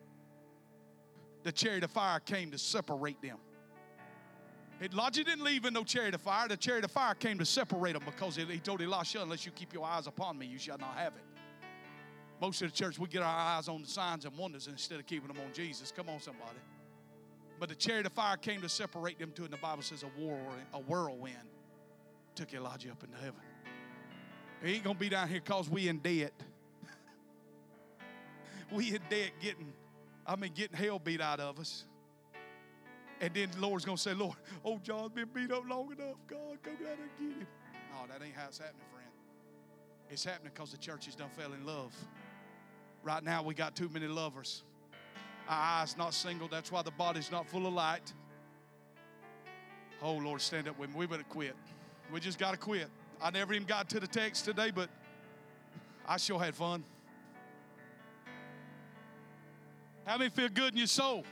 [1.42, 3.38] The chariot of fire came to separate them.
[4.82, 6.48] Elijah didn't leave in no chariot of fire.
[6.48, 9.72] The chariot of fire came to separate them because he told Elisha, unless you keep
[9.72, 11.22] your eyes upon me, you shall not have it.
[12.40, 15.06] Most of the church, we get our eyes on the signs and wonders instead of
[15.06, 15.92] keeping them on Jesus.
[15.94, 16.58] Come on, somebody.
[17.60, 20.06] But the chariot of fire came to separate them two, and the Bible says a
[20.20, 21.36] whirlwind, a whirlwind
[22.34, 23.40] took Elijah up into heaven.
[24.64, 26.32] He ain't gonna be down here cause we in debt.
[28.72, 29.72] we in debt getting,
[30.26, 31.84] I mean, getting hell beat out of us.
[33.22, 36.16] And then the Lord's going to say, Lord, old John's been beat up long enough.
[36.26, 37.46] God, come down and get him.
[37.92, 39.08] No, that ain't how it's happening, friend.
[40.10, 41.94] It's happening because the church has done fell in love.
[43.04, 44.64] Right now, we got too many lovers.
[45.48, 46.48] Our eyes not single.
[46.48, 48.12] That's why the body's not full of light.
[50.02, 50.96] Oh, Lord, stand up with me.
[50.96, 51.54] We better quit.
[52.12, 52.88] We just got to quit.
[53.22, 54.88] I never even got to the text today, but
[56.08, 56.82] I sure had fun.
[60.04, 61.24] How many feel good in your soul?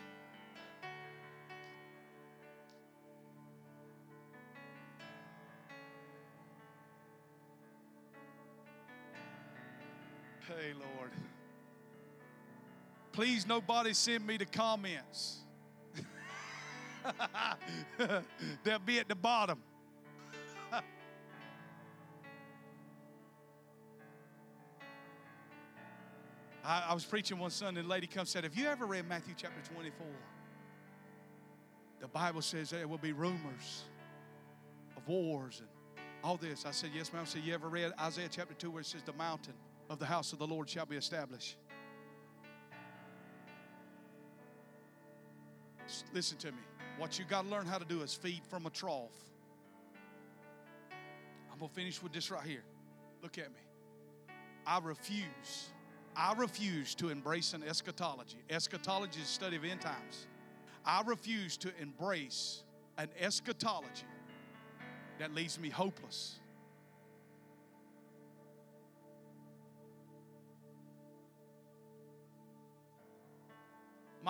[13.20, 15.40] Please, nobody send me the comments.
[18.64, 19.60] They'll be at the bottom.
[26.64, 29.06] I, I, was preaching one Sunday, and a lady comes said, Have you ever read
[29.06, 30.06] Matthew chapter 24?
[32.00, 33.84] The Bible says there will be rumors
[34.96, 35.68] of wars and
[36.24, 36.64] all this.
[36.64, 37.24] I said, Yes, ma'am.
[37.26, 39.52] I said, You ever read Isaiah chapter 2 where it says the mountain
[39.90, 41.58] of the house of the Lord shall be established.
[46.12, 46.58] Listen to me.
[46.98, 49.10] What you got to learn how to do is feed from a trough.
[51.52, 52.64] I'm going to finish with this right here.
[53.22, 53.60] Look at me.
[54.66, 55.70] I refuse,
[56.16, 58.38] I refuse to embrace an eschatology.
[58.48, 60.26] Eschatology is the study of end times.
[60.84, 62.64] I refuse to embrace
[62.98, 64.04] an eschatology
[65.18, 66.39] that leaves me hopeless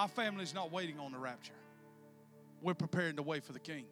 [0.01, 1.53] My family's not waiting on the rapture.
[2.63, 3.85] We're preparing the way for the king.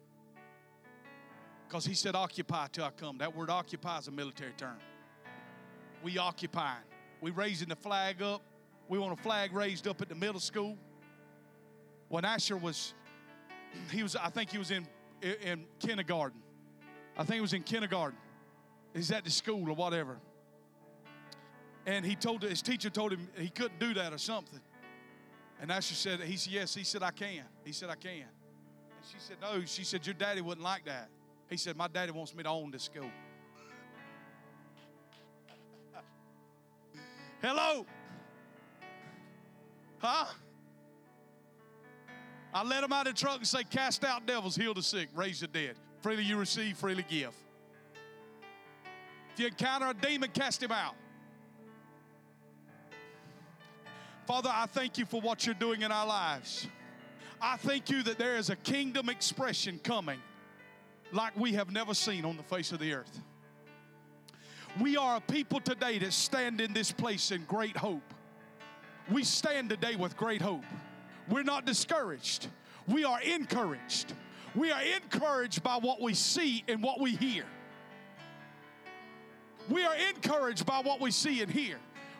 [1.67, 3.19] Because he said, occupy till I come.
[3.19, 4.77] That word occupy is a military term.
[6.01, 6.81] We occupying.
[7.21, 8.41] We raising the flag up.
[8.87, 10.79] We want a flag raised up at the middle school.
[12.07, 12.95] When Asher was,
[13.91, 14.87] he was, I think he was in,
[15.21, 16.41] in kindergarten.
[17.19, 18.17] I think he was in kindergarten.
[18.95, 20.17] He's at the school or whatever.
[21.85, 24.59] And he told his teacher told him he couldn't do that or something.
[25.59, 26.73] And Asher said, he said, yes.
[26.73, 27.43] He said, I can.
[27.65, 28.11] He said, I can.
[28.13, 29.63] And she said, no.
[29.65, 31.09] She said, your daddy wouldn't like that.
[31.49, 33.09] He said, my daddy wants me to own this school.
[37.41, 37.85] Hello?
[39.99, 40.25] Huh?
[42.53, 45.09] I let him out of the truck and say, Cast out devils, heal the sick,
[45.13, 45.75] raise the dead.
[46.01, 47.35] Freely you receive, freely give.
[49.33, 50.95] If you encounter a demon, cast him out.
[54.29, 56.67] Father, I thank you for what you're doing in our lives.
[57.41, 60.19] I thank you that there is a kingdom expression coming
[61.11, 63.21] like we have never seen on the face of the earth.
[64.79, 68.03] We are a people today that stand in this place in great hope.
[69.11, 70.63] We stand today with great hope.
[71.27, 72.49] We're not discouraged,
[72.87, 74.13] we are encouraged.
[74.53, 77.45] We are encouraged by what we see and what we hear.
[79.69, 81.79] We are encouraged by what we see and hear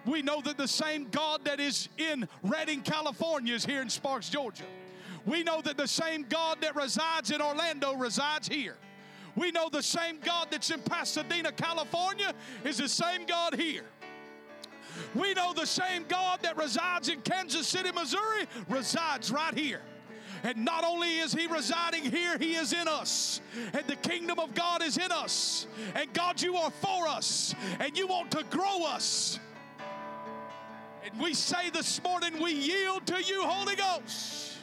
[0.10, 4.30] we know that the same God that is in Redding, California is here in Sparks,
[4.30, 4.64] Georgia.
[5.26, 8.76] We know that the same God that resides in Orlando resides here.
[9.36, 12.34] We know the same God that's in Pasadena, California
[12.64, 13.86] is the same God here.
[15.14, 19.82] We know the same God that resides in Kansas City, Missouri, resides right here.
[20.44, 23.42] And not only is He residing here, He is in us.
[23.74, 25.68] And the kingdom of God is in us.
[25.96, 27.54] And God, you are for us.
[27.80, 29.40] And you want to grow us.
[31.04, 34.58] And we say this morning, we yield to you, Holy Ghost.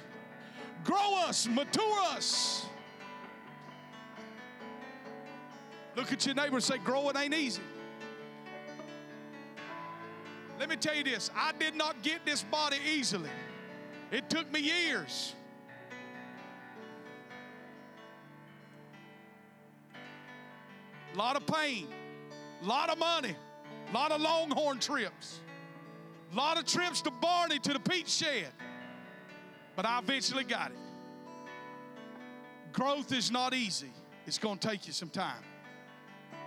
[0.84, 2.66] Grow us, mature us.
[5.96, 7.62] Look at your neighbor and say, growing ain't easy.
[10.58, 13.30] Let me tell you this I did not get this body easily,
[14.10, 15.34] it took me years.
[21.14, 21.88] A lot of pain,
[22.62, 23.34] a lot of money,
[23.90, 25.40] a lot of longhorn trips,
[26.36, 28.48] a lot of trips to Barney to the peach shed.
[29.74, 30.76] But I eventually got it.
[32.72, 33.90] Growth is not easy,
[34.26, 35.42] it's going to take you some time.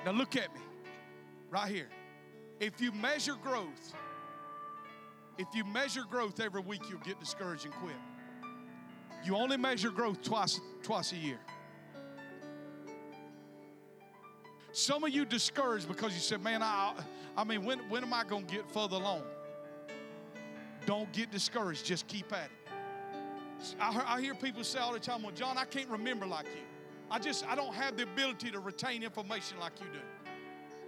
[0.06, 0.62] Now, look at me
[1.50, 1.90] right here.
[2.60, 3.96] If you measure growth,
[5.38, 7.96] if you measure growth every week, you'll get discouraged and quit.
[9.24, 11.40] You only measure growth twice, twice a year.
[14.72, 16.94] Some of you discouraged because you said, man, I,
[17.36, 19.24] I mean, when, when am I going to get further along?
[20.90, 21.86] Don't get discouraged.
[21.86, 23.76] Just keep at it.
[23.80, 26.64] I, hear people say all the time, well, John, I can't remember like you.
[27.12, 30.00] I just, I don't have the ability to retain information like you do.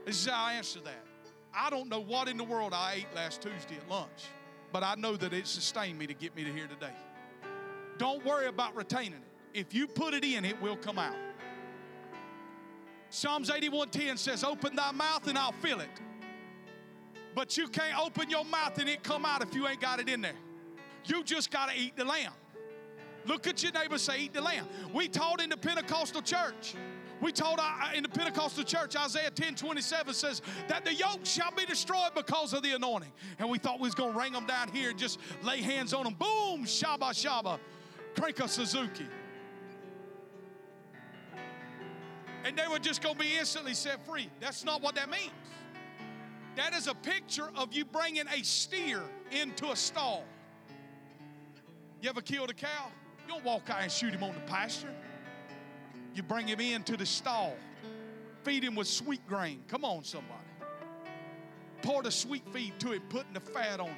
[0.03, 1.05] This is how I answer that.
[1.53, 4.25] I don't know what in the world I ate last Tuesday at lunch,
[4.71, 6.95] but I know that it sustained me to get me to here today.
[7.99, 9.59] Don't worry about retaining it.
[9.59, 11.15] If you put it in, it will come out.
[13.11, 15.91] Psalms 81:10 says, "Open thy mouth and I'll fill it."
[17.33, 20.09] But you can't open your mouth and it come out if you ain't got it
[20.09, 20.35] in there.
[21.05, 22.33] You just got to eat the lamb.
[23.25, 24.67] Look at your neighbor say, Eat the lamb.
[24.93, 26.75] We taught in the Pentecostal church.
[27.21, 31.51] We told uh, in the Pentecostal church, Isaiah 10 27 says that the yoke shall
[31.51, 33.11] be destroyed because of the anointing.
[33.37, 35.93] And we thought we was going to ring them down here and just lay hands
[35.93, 36.15] on them.
[36.15, 37.59] Boom, shaba shaba,
[38.17, 39.05] crank a Suzuki.
[42.43, 44.27] And they were just going to be instantly set free.
[44.39, 45.29] That's not what that means.
[46.55, 50.25] That is a picture of you bringing a steer into a stall.
[52.01, 52.91] You ever killed a cow?
[53.25, 54.93] You don't walk out and shoot him on the pasture.
[56.13, 57.55] You bring him into the stall,
[58.43, 59.63] feed him with sweet grain.
[59.67, 60.33] Come on, somebody.
[61.81, 63.95] Pour the sweet feed to him, putting the fat on him.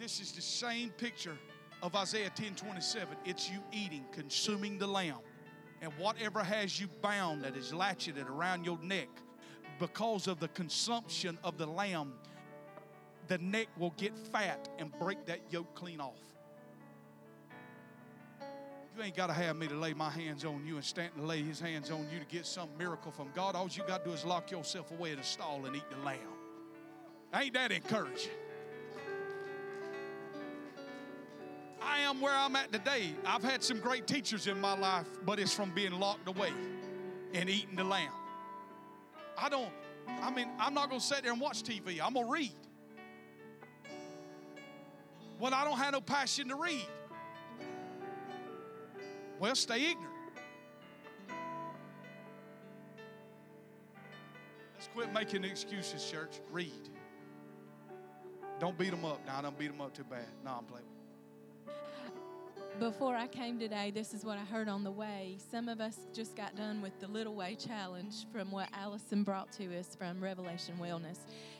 [0.00, 1.36] This is the same picture
[1.82, 3.16] of Isaiah 10 27.
[3.24, 5.18] It's you eating, consuming the lamb.
[5.82, 9.08] And whatever has you bound that is latched around your neck,
[9.78, 12.14] because of the consumption of the lamb,
[13.28, 16.18] the neck will get fat and break that yoke clean off.
[18.96, 21.26] You ain't got to have me to lay my hands on you and Stanton to
[21.26, 23.56] lay his hands on you to get some miracle from God.
[23.56, 26.04] All you got to do is lock yourself away in a stall and eat the
[26.04, 26.18] lamb.
[27.34, 28.32] Ain't that encouraging?
[31.80, 33.14] I am where I'm at today.
[33.24, 36.52] I've had some great teachers in my life, but it's from being locked away
[37.32, 38.12] and eating the lamb.
[39.38, 39.70] I don't,
[40.20, 42.00] I mean, I'm not going to sit there and watch TV.
[42.02, 42.52] I'm going to read.
[45.38, 46.86] Well, I don't have no passion to read.
[49.40, 50.14] Well, stay ignorant.
[54.74, 56.40] Let's quit making excuses, church.
[56.50, 56.88] Read.
[58.60, 59.20] Don't beat them up.
[59.26, 60.26] Now, I don't beat them up too bad.
[60.44, 60.86] No, I'm playing.
[62.78, 65.36] Before I came today, this is what I heard on the way.
[65.50, 69.52] Some of us just got done with the Little Way Challenge from what Allison brought
[69.52, 71.18] to us from Revelation Wellness.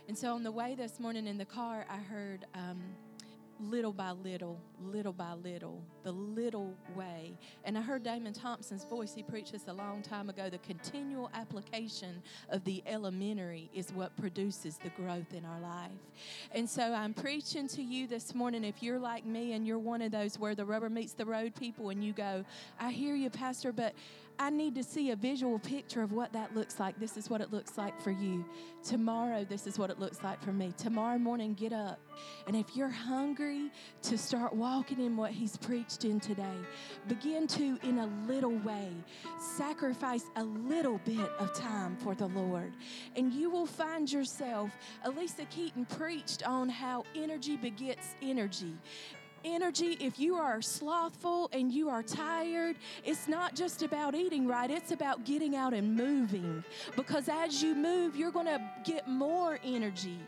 [0.08, 2.46] And so on the way this morning in the car, I heard.
[2.54, 2.80] Um,
[3.62, 7.38] little by little, little by little, the little way.
[7.64, 9.14] And I heard Damon Thompson's voice.
[9.14, 10.50] He preached this a long time ago.
[10.50, 15.90] The continual application of the elementary is what produces the growth in our life.
[16.52, 18.64] And so I'm preaching to you this morning.
[18.64, 21.54] If you're like me and you're one of those where the rubber meets the road
[21.54, 22.44] people and you go,
[22.80, 23.94] I hear you, Pastor, but
[24.43, 26.99] I need to see a visual picture of what that looks like.
[26.99, 28.45] This is what it looks like for you.
[28.82, 30.74] Tomorrow, this is what it looks like for me.
[30.76, 32.01] Tomorrow morning, get up.
[32.49, 33.70] And if you're hungry
[34.03, 36.57] to start walking in what He's preached in today,
[37.07, 38.88] begin to, in a little way,
[39.38, 42.72] sacrifice a little bit of time for the Lord.
[43.14, 44.72] And you will find yourself,
[45.05, 48.74] Elisa Keaton preached on how energy begets energy
[49.45, 54.70] energy, if you are slothful and you are tired, it's not just about eating right,
[54.70, 56.64] it's about getting out and moving.
[56.97, 60.18] Because as you move, you're going to get more energy.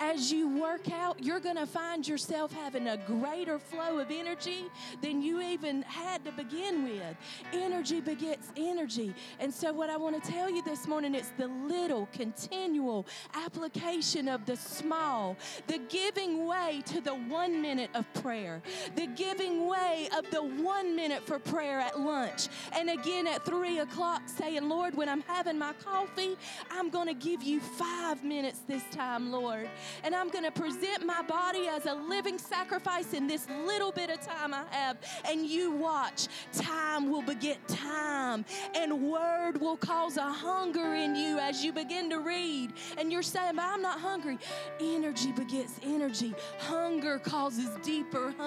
[0.00, 4.64] As you work out, you're going to find yourself having a greater flow of energy
[5.02, 7.16] than you even had to begin with.
[7.52, 9.14] Energy begets energy.
[9.40, 14.28] And so, what I want to tell you this morning is the little, continual application
[14.28, 15.36] of the small,
[15.66, 18.53] the giving way to the one minute of prayer,
[18.96, 23.78] the giving way of the one minute for prayer at lunch, and again at three
[23.78, 26.36] o'clock saying, Lord, when I'm having my coffee,
[26.70, 29.68] I'm going to give you five minutes this time, Lord.
[30.02, 34.10] And I'm going to present my body as a living sacrifice in this little bit
[34.10, 34.96] of time I have.
[35.28, 38.44] And you watch, time will beget time,
[38.74, 42.72] and word will cause a hunger in you as you begin to read.
[42.98, 44.38] And you're saying, But I'm not hungry.
[44.80, 48.43] Energy begets energy, hunger causes deeper hunger.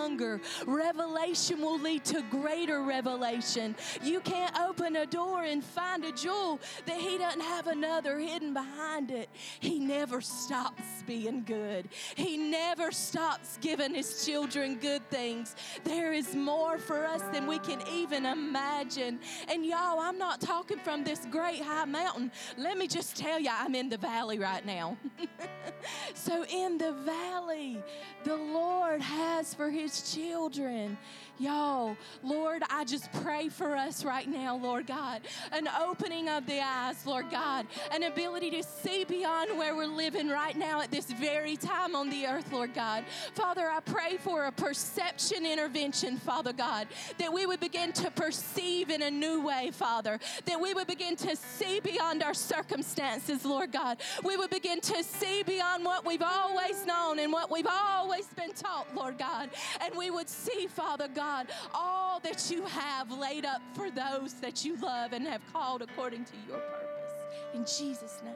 [0.66, 3.76] Revelation will lead to greater revelation.
[4.04, 8.54] You can't open a door and find a jewel that He doesn't have another hidden
[8.54, 9.30] behind it.
[9.60, 15.56] He never stops being good, He never stops giving His children good things.
[15.84, 19.20] There is more for us than we can even imagine.
[19.50, 22.32] And y'all, I'm not talking from this great high mountain.
[22.58, 24.98] Let me just tell you, I'm in the valley right now.
[26.14, 27.82] so, in the valley,
[28.24, 30.98] the Lord has for His children.
[31.40, 35.22] Y'all, Lord, I just pray for us right now, Lord God.
[35.52, 37.68] An opening of the eyes, Lord God.
[37.92, 42.10] An ability to see beyond where we're living right now at this very time on
[42.10, 43.04] the earth, Lord God.
[43.36, 46.88] Father, I pray for a perception intervention, Father God,
[47.20, 50.20] that we would begin to perceive in a new way, Father.
[50.46, 53.98] That we would begin to see beyond our circumstances, Lord God.
[54.24, 58.54] We would begin to see beyond what we've always known and what we've always been
[58.54, 59.52] taught, Lord God.
[59.82, 64.34] And we would see, Father God, God, all that you have laid up for those
[64.36, 67.14] that you love and have called according to your purpose.
[67.54, 68.34] In Jesus' name.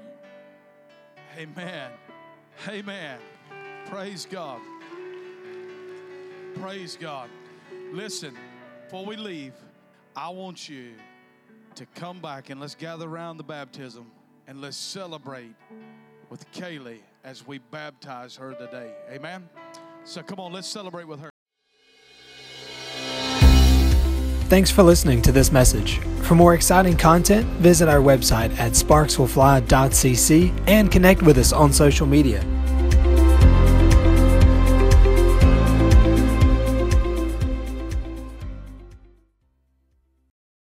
[1.38, 1.92] Amen.
[2.68, 3.18] Amen.
[3.86, 4.60] Praise God.
[6.56, 7.30] Praise God.
[7.94, 8.36] Listen,
[8.84, 9.54] before we leave,
[10.14, 10.92] I want you
[11.76, 14.12] to come back and let's gather around the baptism
[14.48, 15.56] and let's celebrate
[16.30, 18.92] with Kaylee as we baptize her today.
[19.10, 19.48] Amen.
[20.04, 21.31] So come on, let's celebrate with her.
[24.52, 26.00] Thanks for listening to this message.
[26.24, 32.06] For more exciting content, visit our website at sparkswillfly.cc and connect with us on social
[32.06, 32.44] media.